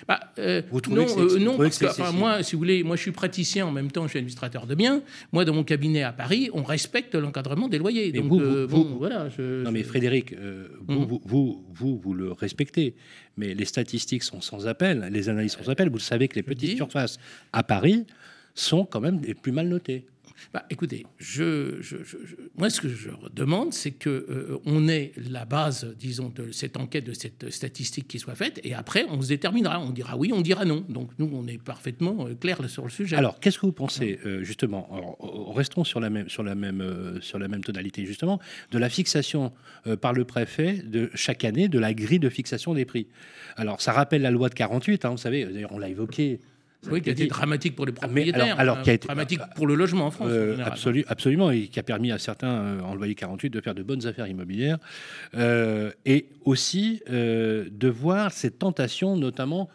Bah, 0.08 0.20
euh, 0.40 0.62
non, 0.90 1.06
euh, 1.18 1.40
non 1.40 1.58
parce 1.58 1.78
que, 1.78 2.12
moi, 2.12 2.44
si 2.44 2.54
vous 2.54 2.60
voulez, 2.60 2.84
moi 2.84 2.96
je 2.96 3.02
suis 3.02 3.12
praticien 3.12 3.66
en 3.66 3.72
même 3.72 3.92
temps, 3.92 4.04
je 4.04 4.10
suis 4.10 4.20
administrateur 4.20 4.66
de 4.66 4.76
biens. 4.76 5.02
Moi, 5.32 5.46
dans 5.46 5.54
mon 5.54 5.64
cabinet 5.64 6.04
à 6.04 6.12
Paris, 6.12 6.50
on 6.54 6.64
respecte 6.64 7.16
l'encadrement 7.16 7.68
des 7.68 7.78
loyers. 7.78 8.12
Donc, 8.12 8.26
vous, 8.26 8.40
euh, 8.40 8.68
bon, 8.68 8.96
voilà. 8.98 9.30
Non, 9.38 9.72
mais 9.72 9.84
Frédéric, 9.84 10.32
mhm. 10.34 10.68
vous, 10.88 11.22
vous, 11.24 11.66
vous, 11.74 12.00
vous, 12.00 12.14
le 12.14 12.32
respectez, 12.32 12.96
mais 13.38 13.54
les 13.54 13.66
statistiques 13.66 14.24
sont 14.24 14.42
sans 14.42 14.68
appel, 14.68 15.10
les 15.12 15.30
analyses 15.30 15.54
sont 15.54 15.64
sans 15.64 15.72
appel. 15.72 15.90
Vous 15.90 16.00
savez 16.00 16.28
que 16.28 16.36
les 16.36 16.44
petites 16.44 16.76
surfaces 16.76 17.20
à 17.54 17.64
Paris 17.64 18.06
sont 18.56 18.86
quand 18.86 19.00
même 19.00 19.22
les 19.22 19.34
plus 19.34 19.52
mal 19.52 19.68
notées. 19.68 20.06
Bah, 20.54 20.66
écoutez, 20.70 21.06
je, 21.18 21.80
moi, 22.58 22.70
ce 22.70 22.82
que 22.82 22.90
je 22.90 23.10
demande, 23.34 23.74
c'est 23.74 23.92
qu'on 23.92 24.10
euh, 24.10 24.60
on 24.66 24.88
ait 24.88 25.12
la 25.30 25.46
base, 25.46 25.94
disons, 25.98 26.30
de 26.30 26.52
cette 26.52 26.78
enquête, 26.78 27.06
de 27.06 27.14
cette 27.14 27.50
statistique 27.52 28.08
qui 28.08 28.20
soit 28.20 28.36
faite, 28.36 28.60
et 28.64 28.74
après, 28.74 29.06
on 29.10 29.22
se 29.22 29.28
déterminera. 29.30 29.80
On 29.80 29.92
dira 29.92 30.18
oui, 30.18 30.32
on 30.34 30.42
dira 30.42 30.66
non. 30.66 30.86
Donc, 30.90 31.12
nous, 31.20 31.30
on 31.34 31.48
est 31.48 31.62
parfaitement 31.62 32.28
euh, 32.28 32.36
clair 32.36 32.58
sur 32.70 32.84
le 32.84 32.90
sujet. 32.90 33.16
Alors, 33.16 33.40
qu'est-ce 33.40 33.60
que 33.60 33.66
vous 33.66 33.72
pensez, 33.72 34.20
euh, 34.26 34.44
justement 34.44 35.18
Restons 35.54 35.84
sur 35.84 36.00
la, 36.00 36.10
même, 36.10 36.30
sur, 36.30 36.44
la 36.44 36.56
même, 36.56 37.20
sur 37.22 37.40
la 37.40 37.48
même 37.48 37.64
tonalité, 37.64 38.06
justement, 38.06 38.40
de 38.72 38.78
la 38.78 38.90
fixation 38.90 39.52
par 40.02 40.14
le 40.14 40.26
préfet 40.26 40.82
de 40.84 41.10
chaque 41.14 41.46
année 41.46 41.68
de 41.68 41.80
la 41.80 41.94
grille 41.94 42.20
de 42.20 42.30
fixation 42.30 42.74
des 42.74 42.86
prix. 42.86 43.08
Alors, 43.56 43.82
ça 43.82 43.92
rappelle 43.92 44.22
la 44.22 44.32
loi 44.32 44.50
de 44.50 44.56
48, 44.56 45.06
hein, 45.06 45.10
vous 45.12 45.18
savez, 45.18 45.46
d'ailleurs, 45.46 45.72
on 45.72 45.80
l'a 45.80 45.90
évoqué 45.90 46.40
oui, 46.88 47.02
qui 47.02 47.10
a 47.10 47.12
été 47.12 47.28
dramatique 47.28 47.76
pour 47.76 47.86
les 47.86 47.92
propriétaires, 47.92 48.60
alors, 48.60 48.78
hein, 48.78 48.82
qui 48.84 48.90
a 48.90 48.94
été 48.94 49.08
dramatique 49.08 49.42
pour 49.56 49.68
le 49.68 49.76
logement 49.76 50.08
en 50.08 50.12
France. 50.12 50.30
Euh, 50.32 50.58
absolument, 51.08 51.52
et 51.52 51.68
qui 51.68 51.80
a 51.80 51.84
permis 51.84 52.12
à 52.12 52.18
certains, 52.18 52.52
euh, 52.52 52.82
en 52.82 52.96
loyer 52.96 53.16
48, 53.16 53.50
de 53.50 53.60
faire 53.60 53.76
de 53.76 53.84
bonnes 53.84 54.08
affaires 54.08 54.28
immobilières, 54.28 54.78
euh, 55.36 55.92
et 56.06 56.28
aussi 56.46 57.02
de 57.08 57.88
voir 57.90 58.32
cette 58.32 58.60
tentation, 58.60 59.18
notamment. 59.18 59.70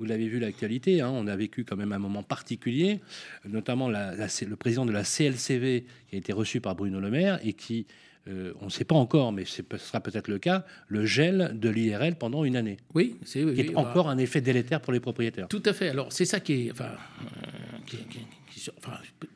Vous 0.00 0.06
l'avez 0.06 0.26
vu 0.26 0.40
l'actualité, 0.40 1.00
hein, 1.00 1.10
on 1.12 1.28
a 1.28 1.36
vécu 1.36 1.64
quand 1.64 1.76
même 1.76 1.92
un 1.92 1.98
moment 1.98 2.24
particulier, 2.24 3.00
notamment 3.48 3.88
le 3.88 4.54
président 4.56 4.84
de 4.84 4.92
la 4.92 5.04
CLCV 5.04 5.84
qui 6.10 6.16
a 6.16 6.18
été 6.18 6.32
reçu 6.32 6.60
par 6.60 6.74
Bruno 6.74 6.98
Le 6.98 7.10
Maire 7.10 7.38
et 7.44 7.52
qui 7.52 7.86
euh, 8.26 8.54
on 8.60 8.66
ne 8.66 8.70
sait 8.70 8.84
pas 8.84 8.94
encore, 8.94 9.32
mais 9.32 9.44
ce 9.44 9.62
sera 9.76 10.00
peut-être 10.00 10.28
le 10.28 10.38
cas, 10.38 10.64
le 10.88 11.04
gel 11.04 11.52
de 11.54 11.68
l'IRL 11.68 12.16
pendant 12.16 12.44
une 12.44 12.56
année. 12.56 12.78
Oui, 12.94 13.16
c'est 13.24 13.44
qui 13.54 13.60
est 13.60 13.76
encore 13.76 14.08
un 14.08 14.18
effet 14.18 14.40
délétère 14.40 14.80
pour 14.80 14.92
les 14.92 15.00
propriétaires. 15.00 15.48
Tout 15.48 15.62
à 15.66 15.72
fait. 15.72 15.90
Alors 15.90 16.12
c'est 16.12 16.24
ça 16.24 16.40
qui 16.40 16.66
est, 16.66 16.70
enfin, 16.70 16.90
euh, 17.22 18.70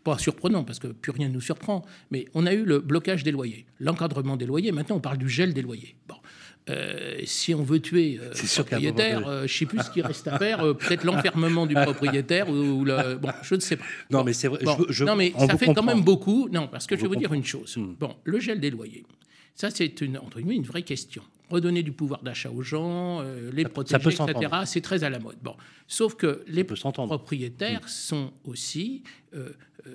pas 0.05 0.19
surprenant 0.19 0.65
parce 0.65 0.79
que 0.79 0.89
plus 0.89 1.13
rien 1.13 1.29
ne 1.29 1.35
nous 1.35 1.41
surprend, 1.41 1.85
mais 2.11 2.27
on 2.35 2.47
a 2.47 2.55
eu 2.55 2.65
le 2.65 2.81
blocage 2.81 3.25
des 3.25 3.31
loyers, 3.31 3.67
l'encadrement 3.79 4.37
des 4.37 4.47
loyers. 4.47 4.73
Maintenant, 4.73 4.97
on 4.97 5.01
parle 5.01 5.19
du 5.19 5.29
gel 5.29 5.53
des 5.53 5.63
loyers. 5.63 5.97
Bon. 6.09 6.17
Euh, 6.69 7.19
si 7.25 7.55
on 7.55 7.63
veut 7.63 7.81
tuer 7.81 8.21
euh, 8.23 8.31
le 8.33 8.63
propriétaire, 8.63 9.21
je 9.25 9.43
ne 9.43 9.47
sais 9.47 9.67
plus 9.67 9.81
ce 9.81 9.91
qui 9.91 10.03
reste 10.03 10.29
à 10.29 10.39
faire, 10.39 10.59
peut-être 10.77 11.05
l'enfermement 11.05 11.67
du 11.67 11.75
propriétaire 11.75 12.49
ou, 12.49 12.85
le, 12.85 13.17
bon, 13.17 13.31
je 13.43 13.55
ne 13.55 13.61
sais 13.61 13.77
pas. 13.77 13.85
Non, 14.11 14.25
mais 14.25 14.33
c'est 14.33 14.49
vrai. 14.49 14.61
non, 15.01 15.17
mais 15.17 15.33
ça 15.39 15.57
fait 15.57 15.73
quand 15.75 15.83
même 15.83 16.03
beaucoup. 16.03 16.49
Non, 16.53 16.69
parce 16.69 16.87
que 16.87 16.97
je 16.97 17.03
vais 17.03 17.09
vous 17.09 17.17
dire 17.17 17.33
une 17.33 17.45
chose. 17.45 17.77
Hmm. 17.77 17.95
Bon, 17.99 18.17
le 18.25 18.41
gel 18.41 18.61
des 18.61 18.71
loyers, 18.71 19.05
ça 19.59 19.71
c'est 19.71 20.01
une 20.01 20.17
entre 20.19 20.39
une 20.39 20.63
vraie 20.63 20.83
question. 20.83 21.23
Redonner 21.51 21.83
du 21.83 21.93
pouvoir 21.93 22.23
d'achat 22.23 22.51
aux 22.51 22.63
gens, 22.63 23.21
euh, 23.21 23.51
les 23.53 23.65
protéger, 23.65 24.11
etc. 24.11 24.53
C'est 24.67 24.83
très 24.83 25.03
à 25.03 25.11
la 25.11 25.19
mode. 25.19 25.39
Bon, 25.43 25.57
sauf 25.87 26.15
que 26.15 26.45
les 26.47 26.65
propriétaires 26.65 27.85
hmm. 27.85 27.89
sont 27.89 28.33
aussi 28.45 29.03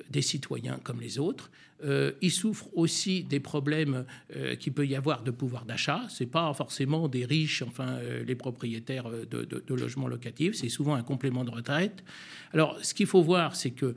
des 0.09 0.21
citoyens 0.21 0.79
comme 0.83 0.99
les 0.99 1.19
autres. 1.19 1.51
Euh, 1.83 2.11
ils 2.21 2.31
souffrent 2.31 2.69
aussi 2.73 3.23
des 3.23 3.39
problèmes 3.39 4.05
euh, 4.35 4.55
qu'il 4.55 4.73
peut 4.73 4.87
y 4.87 4.95
avoir 4.95 5.23
de 5.23 5.31
pouvoir 5.31 5.65
d'achat. 5.65 6.01
Ce 6.09 6.23
n'est 6.23 6.29
pas 6.29 6.53
forcément 6.53 7.07
des 7.07 7.25
riches, 7.25 7.61
enfin 7.61 7.97
euh, 7.97 8.23
les 8.23 8.35
propriétaires 8.35 9.09
de, 9.09 9.43
de 9.43 9.73
logements 9.73 10.07
locatifs, 10.07 10.55
c'est 10.55 10.69
souvent 10.69 10.95
un 10.95 11.03
complément 11.03 11.43
de 11.43 11.51
retraite. 11.51 12.03
Alors 12.53 12.77
ce 12.81 12.93
qu'il 12.93 13.07
faut 13.07 13.21
voir, 13.21 13.55
c'est 13.55 13.71
que 13.71 13.95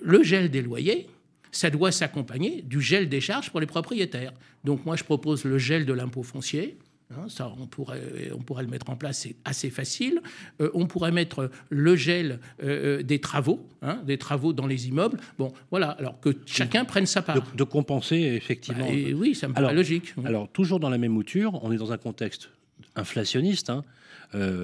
le 0.00 0.22
gel 0.22 0.50
des 0.50 0.62
loyers, 0.62 1.08
ça 1.52 1.70
doit 1.70 1.92
s'accompagner 1.92 2.62
du 2.62 2.80
gel 2.80 3.08
des 3.08 3.20
charges 3.20 3.50
pour 3.50 3.60
les 3.60 3.66
propriétaires. 3.66 4.32
Donc 4.64 4.84
moi 4.84 4.96
je 4.96 5.04
propose 5.04 5.44
le 5.44 5.58
gel 5.58 5.86
de 5.86 5.92
l'impôt 5.92 6.24
foncier 6.24 6.76
Hein, 7.18 7.26
ça, 7.28 7.52
on 7.60 7.66
pourrait, 7.66 8.30
on 8.34 8.38
pourrait 8.38 8.62
le 8.62 8.68
mettre 8.68 8.88
en 8.90 8.96
place, 8.96 9.20
c'est 9.20 9.36
assez 9.44 9.70
facile. 9.70 10.20
Euh, 10.60 10.70
on 10.74 10.86
pourrait 10.86 11.12
mettre 11.12 11.50
le 11.68 11.96
gel 11.96 12.38
euh, 12.62 13.00
euh, 13.00 13.02
des 13.02 13.20
travaux, 13.20 13.66
hein, 13.82 14.00
des 14.06 14.18
travaux 14.18 14.52
dans 14.52 14.66
les 14.66 14.88
immeubles. 14.88 15.18
Bon, 15.38 15.52
voilà, 15.70 15.90
alors 15.90 16.20
que 16.20 16.30
chacun 16.46 16.84
prenne 16.84 17.06
sa 17.06 17.22
part. 17.22 17.38
De, 17.54 17.64
compenser, 17.64 18.16
effectivement. 18.16 18.86
Bah, 18.86 18.94
oui, 19.14 19.34
ça 19.34 19.48
me 19.48 19.54
paraît 19.54 19.74
logique. 19.74 20.14
Alors, 20.24 20.48
toujours 20.48 20.80
dans 20.80 20.90
la 20.90 20.98
même 20.98 21.12
mouture, 21.12 21.62
on 21.62 21.72
est 21.72 21.76
dans 21.76 21.92
un 21.92 21.98
contexte 21.98 22.50
inflationniste. 22.96 23.70
Hein. 23.70 23.84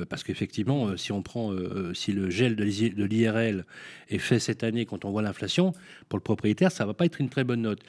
Parce 0.08 0.24
qu'effectivement, 0.24 0.96
si 0.96 1.12
on 1.12 1.22
prend, 1.22 1.54
si 1.94 2.12
le 2.12 2.30
gel 2.30 2.56
de 2.56 3.04
l'IRL 3.04 3.64
est 4.08 4.18
fait 4.18 4.38
cette 4.38 4.64
année, 4.64 4.86
quand 4.86 5.04
on 5.04 5.10
voit 5.10 5.22
l'inflation, 5.22 5.72
pour 6.08 6.18
le 6.18 6.22
propriétaire, 6.22 6.72
ça 6.72 6.86
va 6.86 6.94
pas 6.94 7.04
être 7.04 7.20
une 7.20 7.28
très 7.28 7.44
bonne 7.44 7.62
note. 7.62 7.80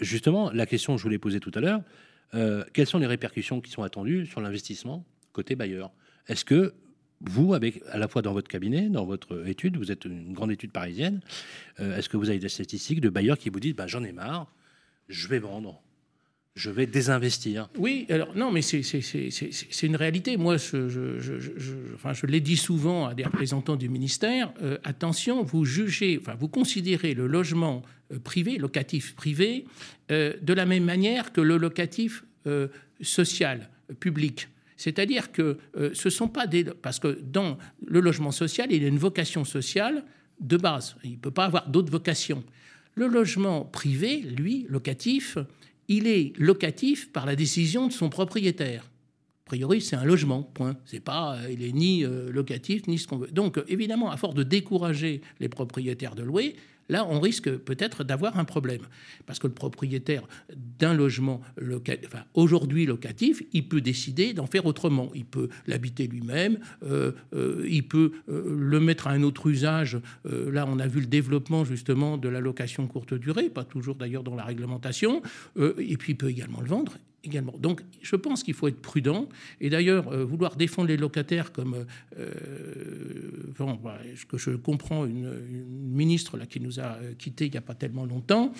justement, 0.00 0.50
la 0.50 0.66
question 0.66 0.94
que 0.94 0.98
je 0.98 1.04
voulais 1.04 1.18
poser 1.18 1.40
tout 1.40 1.52
à 1.54 1.60
l'heure, 1.60 1.82
quelles 2.72 2.86
sont 2.86 2.98
les 2.98 3.06
répercussions 3.06 3.60
qui 3.60 3.70
sont 3.70 3.82
attendues 3.82 4.26
sur 4.26 4.40
l'investissement 4.40 5.04
côté 5.32 5.54
bailleur? 5.54 5.92
Est-ce 6.26 6.44
que 6.44 6.74
vous, 7.20 7.54
avec, 7.54 7.82
à 7.90 7.98
la 7.98 8.08
fois 8.08 8.22
dans 8.22 8.32
votre 8.32 8.48
cabinet, 8.48 8.88
dans 8.88 9.04
votre 9.04 9.46
étude, 9.46 9.76
vous 9.76 9.90
êtes 9.90 10.04
une 10.04 10.32
grande 10.32 10.52
étude 10.52 10.72
parisienne, 10.72 11.20
euh, 11.80 11.96
est-ce 11.96 12.08
que 12.08 12.16
vous 12.16 12.30
avez 12.30 12.38
des 12.38 12.48
statistiques 12.48 13.00
de 13.00 13.08
bailleurs 13.08 13.38
qui 13.38 13.50
vous 13.50 13.60
disent 13.60 13.74
bah, 13.74 13.86
j'en 13.86 14.04
ai 14.04 14.12
marre, 14.12 14.52
je 15.08 15.26
vais 15.28 15.38
vendre? 15.38 15.82
Je 16.54 16.70
vais 16.70 16.86
désinvestir. 16.86 17.68
Oui, 17.78 18.06
alors 18.08 18.34
non, 18.34 18.50
mais 18.50 18.62
c'est 18.62 19.82
une 19.82 19.96
réalité. 19.96 20.36
Moi, 20.36 20.56
je, 20.56 21.94
enfin, 21.94 22.12
je 22.12 22.26
l'ai 22.26 22.40
dit 22.40 22.56
souvent 22.56 23.06
à 23.06 23.14
des 23.14 23.24
représentants 23.24 23.76
du 23.76 23.88
ministère. 23.88 24.52
Euh, 24.62 24.78
attention, 24.82 25.44
vous 25.44 25.64
jugez, 25.64 26.18
enfin, 26.20 26.34
vous 26.34 26.48
considérez 26.48 27.14
le 27.14 27.26
logement 27.26 27.82
euh, 28.12 28.18
privé, 28.18 28.58
locatif 28.58 29.14
privé, 29.14 29.66
de 30.08 30.52
la 30.54 30.64
même 30.64 30.84
manière 30.84 31.32
que 31.32 31.42
le 31.42 31.58
locatif 31.58 32.24
social, 33.02 33.68
public. 34.00 34.48
C'est-à-dire 34.78 35.32
que 35.32 35.58
euh, 35.76 35.90
ce 35.92 36.08
sont 36.08 36.28
pas 36.28 36.46
des... 36.46 36.64
Parce 36.64 36.98
que 36.98 37.18
dans 37.20 37.58
le 37.84 38.00
logement 38.00 38.30
social, 38.30 38.72
il 38.72 38.84
a 38.84 38.88
une 38.88 38.98
vocation 38.98 39.44
sociale 39.44 40.04
de 40.40 40.56
base. 40.56 40.96
Il 41.02 41.12
ne 41.12 41.16
peut 41.16 41.32
pas 41.32 41.46
avoir 41.46 41.68
d'autres 41.68 41.90
vocations. 41.90 42.44
Le 42.94 43.08
logement 43.08 43.64
privé, 43.64 44.20
lui, 44.20 44.66
locatif, 44.68 45.36
il 45.88 46.06
est 46.06 46.32
locatif 46.38 47.12
par 47.12 47.26
la 47.26 47.34
décision 47.36 47.88
de 47.88 47.92
son 47.92 48.08
propriétaire. 48.08 48.84
A 48.84 49.48
priori, 49.48 49.80
c'est 49.80 49.96
un 49.96 50.04
logement, 50.04 50.42
point. 50.42 50.76
C'est 50.84 51.00
pas, 51.00 51.36
euh, 51.36 51.50
il 51.50 51.64
est 51.64 51.72
ni 51.72 52.04
euh, 52.04 52.30
locatif 52.30 52.86
ni 52.86 52.98
ce 52.98 53.06
qu'on 53.06 53.16
veut. 53.16 53.28
Donc, 53.28 53.58
évidemment, 53.66 54.10
à 54.10 54.18
force 54.18 54.34
de 54.34 54.42
décourager 54.42 55.22
les 55.40 55.48
propriétaires 55.48 56.14
de 56.14 56.22
louer, 56.22 56.54
Là, 56.88 57.06
on 57.08 57.20
risque 57.20 57.50
peut-être 57.50 58.04
d'avoir 58.04 58.38
un 58.38 58.44
problème. 58.44 58.82
Parce 59.26 59.38
que 59.38 59.46
le 59.46 59.52
propriétaire 59.52 60.22
d'un 60.78 60.94
logement 60.94 61.40
aujourd'hui 62.34 62.86
locatif, 62.86 63.42
il 63.52 63.68
peut 63.68 63.80
décider 63.80 64.32
d'en 64.32 64.46
faire 64.46 64.66
autrement. 64.66 65.10
Il 65.14 65.24
peut 65.24 65.48
l'habiter 65.66 66.06
lui-même, 66.06 66.58
euh, 66.82 67.12
euh, 67.34 67.66
il 67.68 67.86
peut 67.86 68.12
euh, 68.28 68.56
le 68.58 68.80
mettre 68.80 69.06
à 69.06 69.10
un 69.10 69.22
autre 69.22 69.48
usage. 69.48 69.98
là, 70.24 70.66
on 70.68 70.78
a 70.78 70.86
vu 70.86 71.00
le 71.00 71.06
développement 71.06 71.64
justement 71.64 72.16
de 72.16 72.28
la 72.28 72.40
location 72.40 72.86
courte 72.86 73.14
durée, 73.14 73.50
pas 73.50 73.64
toujours 73.64 73.94
d'ailleurs 73.94 74.22
dans 74.22 74.34
la 74.34 74.44
réglementation. 74.44 75.22
et 75.56 75.96
puis, 75.96 76.12
il 76.12 76.16
peut 76.16 76.28
également 76.28 76.60
le 76.60 76.68
vendre 76.68 76.98
également. 77.24 77.54
Donc, 77.58 77.82
je 78.02 78.16
pense 78.16 78.42
qu'il 78.42 78.54
faut 78.54 78.68
être 78.68 78.80
prudent. 78.80 79.28
Et 79.60 79.70
d'ailleurs, 79.70 80.08
euh, 80.08 80.24
vouloir 80.24 80.56
défendre 80.56 80.88
les 80.88 80.96
locataires 80.96 81.52
comme, 81.52 81.86
euh, 82.18 82.30
bon, 83.58 83.74
bah, 83.74 83.98
que 84.28 84.38
je 84.38 84.50
comprends, 84.50 85.04
une, 85.04 85.28
ministre 85.48 86.36
là 86.36 86.46
qui 86.46 86.60
nous 86.60 86.78
a 86.78 86.98
euh, 87.02 87.14
quittés 87.14 87.46
il 87.46 87.50
n'y 87.50 87.58
a 87.58 87.62
pas 87.62 87.74
tellement 87.74 88.04
longtemps 88.04 88.52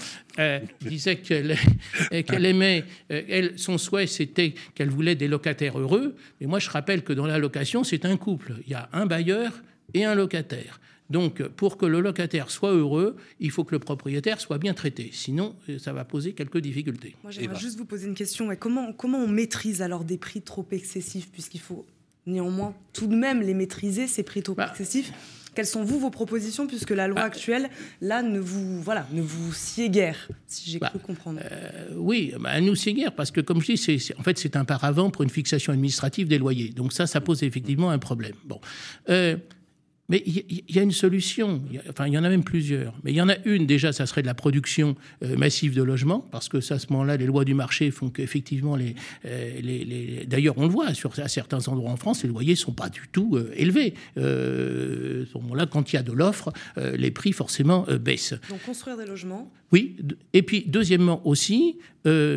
disait 0.80 1.16
qu'elle 1.16 1.56
qu'elle 2.26 2.44
aimait, 2.44 2.84
elle, 3.08 3.58
son 3.58 3.78
souhait 3.78 4.06
c'était 4.06 4.54
qu'elle 4.74 4.90
voulait 4.90 5.14
des 5.14 5.28
locataires 5.28 5.78
heureux. 5.78 6.16
Mais 6.40 6.46
moi, 6.46 6.58
je 6.58 6.70
rappelle 6.70 7.02
que 7.02 7.12
dans 7.12 7.26
la 7.26 7.38
location, 7.38 7.84
c'est 7.84 8.04
un 8.04 8.16
couple. 8.16 8.54
Il 8.66 8.72
y 8.72 8.74
a 8.74 8.88
un 8.92 9.06
bailleur 9.06 9.52
et 9.94 10.04
un 10.04 10.14
locataire. 10.14 10.80
Donc, 11.10 11.42
pour 11.42 11.76
que 11.76 11.86
le 11.86 12.00
locataire 12.00 12.50
soit 12.50 12.72
heureux, 12.72 13.16
il 13.40 13.50
faut 13.50 13.64
que 13.64 13.74
le 13.74 13.78
propriétaire 13.78 14.40
soit 14.40 14.58
bien 14.58 14.74
traité. 14.74 15.10
Sinon, 15.12 15.56
ça 15.78 15.92
va 15.92 16.04
poser 16.04 16.34
quelques 16.34 16.58
difficultés. 16.58 17.16
Moi, 17.22 17.32
j'aimerais 17.32 17.58
juste 17.58 17.78
vous 17.78 17.86
poser 17.86 18.06
une 18.06 18.14
question. 18.14 18.54
Comment, 18.58 18.92
comment 18.92 19.18
on 19.18 19.28
maîtrise 19.28 19.82
alors 19.82 20.04
des 20.04 20.18
prix 20.18 20.42
trop 20.42 20.66
excessifs, 20.70 21.30
puisqu'il 21.30 21.60
faut 21.60 21.86
néanmoins 22.26 22.74
tout 22.92 23.06
de 23.06 23.16
même 23.16 23.40
les 23.40 23.54
maîtriser, 23.54 24.06
ces 24.06 24.22
prix 24.22 24.42
trop 24.42 24.54
bah. 24.54 24.68
excessifs 24.70 25.12
quelles 25.54 25.66
sont 25.66 25.82
vous 25.82 25.98
vos 25.98 26.10
propositions? 26.10 26.68
Puisque 26.68 26.90
la 26.90 27.08
loi 27.08 27.16
bah. 27.16 27.24
actuelle 27.24 27.68
là 28.00 28.22
ne 28.22 28.38
vous 28.38 28.80
voilà 28.80 29.08
ne 29.10 29.20
vous 29.20 29.52
sied 29.52 29.90
guère 29.90 30.28
si 30.46 30.70
j'ai 30.70 30.78
bah, 30.78 30.88
cru 30.90 31.00
comprendre. 31.00 31.40
Euh, 31.42 31.88
oui, 31.96 32.32
elle 32.48 32.64
nous 32.64 32.76
sied 32.76 32.94
guère 32.94 33.12
parce 33.12 33.32
que 33.32 33.40
comme 33.40 33.60
je 33.60 33.72
dis 33.72 33.76
c'est, 33.76 34.16
en 34.16 34.22
fait 34.22 34.38
c'est 34.38 34.54
un 34.54 34.64
paravent 34.64 35.10
pour 35.10 35.24
une 35.24 35.30
fixation 35.30 35.72
administrative 35.72 36.28
des 36.28 36.38
loyers. 36.38 36.68
Donc 36.68 36.92
ça 36.92 37.08
ça 37.08 37.20
pose 37.20 37.42
effectivement 37.42 37.90
un 37.90 37.98
problème. 37.98 38.34
Bon. 38.44 38.60
Euh, 39.08 39.36
mais 40.08 40.22
il 40.24 40.64
y, 40.68 40.78
a 40.78 40.82
une 40.82 40.92
solution, 40.92 41.62
enfin 41.90 42.06
il 42.06 42.14
y 42.14 42.18
en 42.18 42.24
a 42.24 42.30
même 42.30 42.42
plusieurs. 42.42 42.94
Mais 43.04 43.12
il 43.12 43.16
y 43.16 43.20
en 43.20 43.28
a 43.28 43.36
une, 43.44 43.66
déjà, 43.66 43.92
ça 43.92 44.06
serait 44.06 44.22
de 44.22 44.26
la 44.26 44.34
production 44.34 44.96
euh, 45.22 45.36
massive 45.36 45.74
de 45.74 45.82
logements, 45.82 46.20
parce 46.30 46.48
que 46.48 46.60
ça, 46.60 46.76
à 46.76 46.78
ce 46.78 46.86
moment-là, 46.90 47.18
les 47.18 47.26
lois 47.26 47.44
du 47.44 47.52
marché 47.52 47.90
font 47.90 48.08
qu'effectivement, 48.08 48.74
les, 48.74 48.94
euh, 49.26 49.60
les, 49.60 49.84
les, 49.84 50.24
d'ailleurs 50.24 50.56
on 50.56 50.62
le 50.62 50.70
voit, 50.70 50.94
sur, 50.94 51.18
à 51.18 51.28
certains 51.28 51.68
endroits 51.68 51.90
en 51.90 51.96
France, 51.96 52.22
les 52.22 52.30
loyers 52.30 52.52
ne 52.52 52.56
sont 52.56 52.72
pas 52.72 52.88
du 52.88 53.02
tout 53.12 53.36
euh, 53.36 53.52
élevés. 53.54 53.92
à 54.16 54.20
ce 54.20 55.38
moment-là, 55.38 55.66
quand 55.66 55.92
il 55.92 55.96
y 55.96 55.98
a 55.98 56.02
de 56.02 56.12
l'offre, 56.12 56.52
les 56.76 57.10
prix 57.10 57.32
forcément 57.32 57.86
baissent. 58.00 58.34
Donc 58.48 58.62
construire 58.62 58.96
des 58.96 59.04
logements 59.04 59.50
Oui, 59.72 59.96
et 60.32 60.42
puis 60.42 60.64
deuxièmement 60.66 61.26
aussi, 61.26 61.76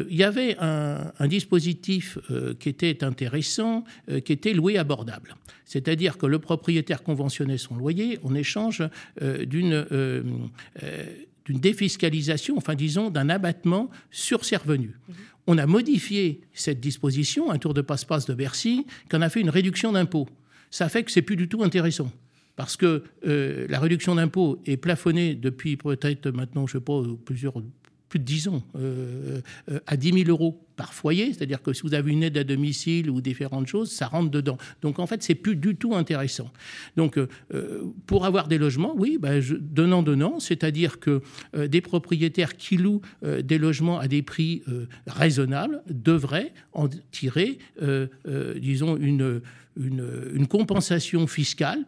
il 0.10 0.16
y 0.16 0.24
avait 0.24 0.58
un, 0.60 1.28
dispositif 1.28 2.18
qui 2.60 2.70
était 2.70 3.04
intéressant, 3.04 3.84
qui 4.26 4.34
était 4.34 4.54
loué 4.54 4.78
abordable. 4.78 5.36
C'est-à-dire 5.72 6.18
que 6.18 6.26
le 6.26 6.38
propriétaire 6.38 7.02
conventionnait 7.02 7.58
son 7.58 7.78
loyer 7.78 8.20
en 8.24 8.36
échange 8.36 8.84
euh, 9.22 9.46
d'une 9.46 9.72
euh, 9.72 10.22
euh, 10.84 11.06
défiscalisation, 11.48 12.58
enfin 12.58 12.76
disons 12.76 13.10
d'un 13.10 13.30
abattement 13.30 13.90
sur 14.10 14.44
ses 14.44 14.58
revenus. 14.58 14.92
On 15.48 15.58
a 15.58 15.66
modifié 15.68 16.42
cette 16.54 16.82
disposition, 16.82 17.52
un 17.52 17.58
tour 17.58 17.74
de 17.74 17.80
passe-passe 17.80 18.26
de 18.26 18.34
Bercy, 18.34 18.86
qu'on 19.10 19.22
a 19.22 19.30
fait 19.30 19.40
une 19.40 19.50
réduction 19.50 19.94
d'impôt. 19.94 20.28
Ça 20.72 20.90
fait 20.90 21.04
que 21.04 21.12
c'est 21.12 21.22
plus 21.22 21.38
du 21.38 21.48
tout 21.48 21.64
intéressant 21.64 22.12
parce 22.58 22.76
que 22.76 23.04
la 23.24 23.80
réduction 23.80 24.16
d'impôt 24.16 24.60
est 24.66 24.78
plafonnée 24.78 25.36
depuis 25.36 25.78
peut-être 25.78 26.30
maintenant, 26.32 26.68
je 26.68 26.78
ne 26.78 26.82
sais 26.82 26.86
pas, 26.86 27.02
plusieurs 27.26 27.54
plus 28.12 28.20
de 28.20 28.26
10 28.26 28.50
ans, 28.50 28.62
euh, 28.76 29.40
euh, 29.72 29.80
à 29.88 29.96
10 29.96 30.26
000 30.26 30.30
euros 30.30 30.62
par 30.76 30.94
foyer, 30.94 31.32
c'est-à-dire 31.34 31.62
que 31.62 31.72
si 31.72 31.82
vous 31.84 31.94
avez 31.94 32.12
une 32.12 32.24
aide 32.24 32.38
à 32.38 32.44
domicile 32.44 33.10
ou 33.10 33.22
différentes 33.22 33.68
choses, 33.68 33.90
ça 33.90 34.08
rentre 34.08 34.30
dedans. 34.30 34.58
Donc 34.82 35.00
en 35.00 35.08
fait, 35.08 35.24
c'est 35.24 35.34
plus 35.34 35.56
du 35.56 35.78
tout 35.78 35.96
intéressant. 35.96 36.52
Donc 36.98 37.18
euh, 37.18 37.28
pour 38.08 38.26
avoir 38.26 38.50
des 38.50 38.58
logements, 38.58 38.94
oui, 38.98 39.18
ben, 39.18 39.42
donnant 39.62 40.04
donnant, 40.04 40.42
c'est-à-dire 40.42 41.00
que 41.00 41.22
des 41.56 41.80
propriétaires 41.80 42.58
qui 42.58 42.76
louent 42.76 43.02
des 43.24 43.58
logements 43.58 44.00
à 44.00 44.10
des 44.10 44.22
prix 44.24 44.64
raisonnables 45.08 45.82
devraient 45.90 46.54
en 46.74 46.90
tirer, 47.12 47.60
disons, 48.58 48.98
une, 48.98 49.42
une, 49.78 50.32
une, 50.34 50.48
compensation 50.48 51.28
fiscale 51.28 51.86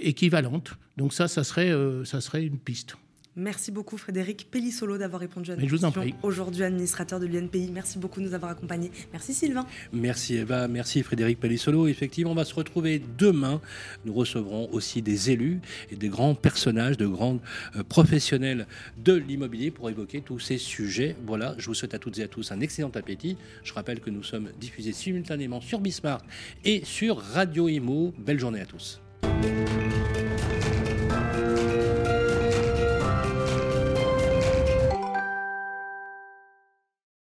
équivalente. 0.00 0.72
Donc 0.96 1.12
ça, 1.12 1.28
ça 1.28 1.44
serait, 1.44 1.72
ça 2.04 2.20
serait 2.20 2.44
une 2.44 2.58
piste. 2.58 2.96
Merci 3.34 3.70
beaucoup 3.72 3.96
Frédéric 3.96 4.48
Pellissolo 4.50 4.98
d'avoir 4.98 5.20
répondu 5.20 5.52
à 5.52 5.56
nos 5.56 5.66
questions. 5.66 5.92
Aujourd'hui 6.22 6.64
administrateur 6.64 7.18
de 7.18 7.26
l'UNPI. 7.26 7.70
Merci 7.72 7.98
beaucoup 7.98 8.20
de 8.20 8.26
nous 8.26 8.34
avoir 8.34 8.50
accompagnés. 8.50 8.90
Merci 9.10 9.32
Sylvain. 9.32 9.66
Merci 9.92 10.36
Eva, 10.36 10.68
merci 10.68 11.02
Frédéric 11.02 11.40
Pellissolo. 11.40 11.88
Effectivement, 11.88 12.32
on 12.32 12.34
va 12.34 12.44
se 12.44 12.54
retrouver 12.54 13.02
demain. 13.16 13.60
Nous 14.04 14.12
recevrons 14.12 14.68
aussi 14.72 15.00
des 15.00 15.30
élus 15.30 15.60
et 15.90 15.96
des 15.96 16.08
grands 16.08 16.34
personnages, 16.34 16.98
de 16.98 17.06
grands 17.06 17.38
euh, 17.76 17.82
professionnels 17.82 18.66
de 18.98 19.14
l'immobilier 19.14 19.70
pour 19.70 19.88
évoquer 19.88 20.20
tous 20.20 20.38
ces 20.38 20.58
sujets. 20.58 21.16
Voilà, 21.26 21.54
je 21.56 21.66
vous 21.66 21.74
souhaite 21.74 21.94
à 21.94 21.98
toutes 21.98 22.18
et 22.18 22.24
à 22.24 22.28
tous 22.28 22.52
un 22.52 22.60
excellent 22.60 22.90
appétit. 22.94 23.38
Je 23.64 23.72
rappelle 23.72 24.00
que 24.00 24.10
nous 24.10 24.22
sommes 24.22 24.50
diffusés 24.60 24.92
simultanément 24.92 25.62
sur 25.62 25.80
Bismarck 25.80 26.24
et 26.64 26.84
sur 26.84 27.18
Radio 27.18 27.68
Imo. 27.68 28.12
Belle 28.18 28.38
journée 28.38 28.60
à 28.60 28.66
tous. 28.66 29.00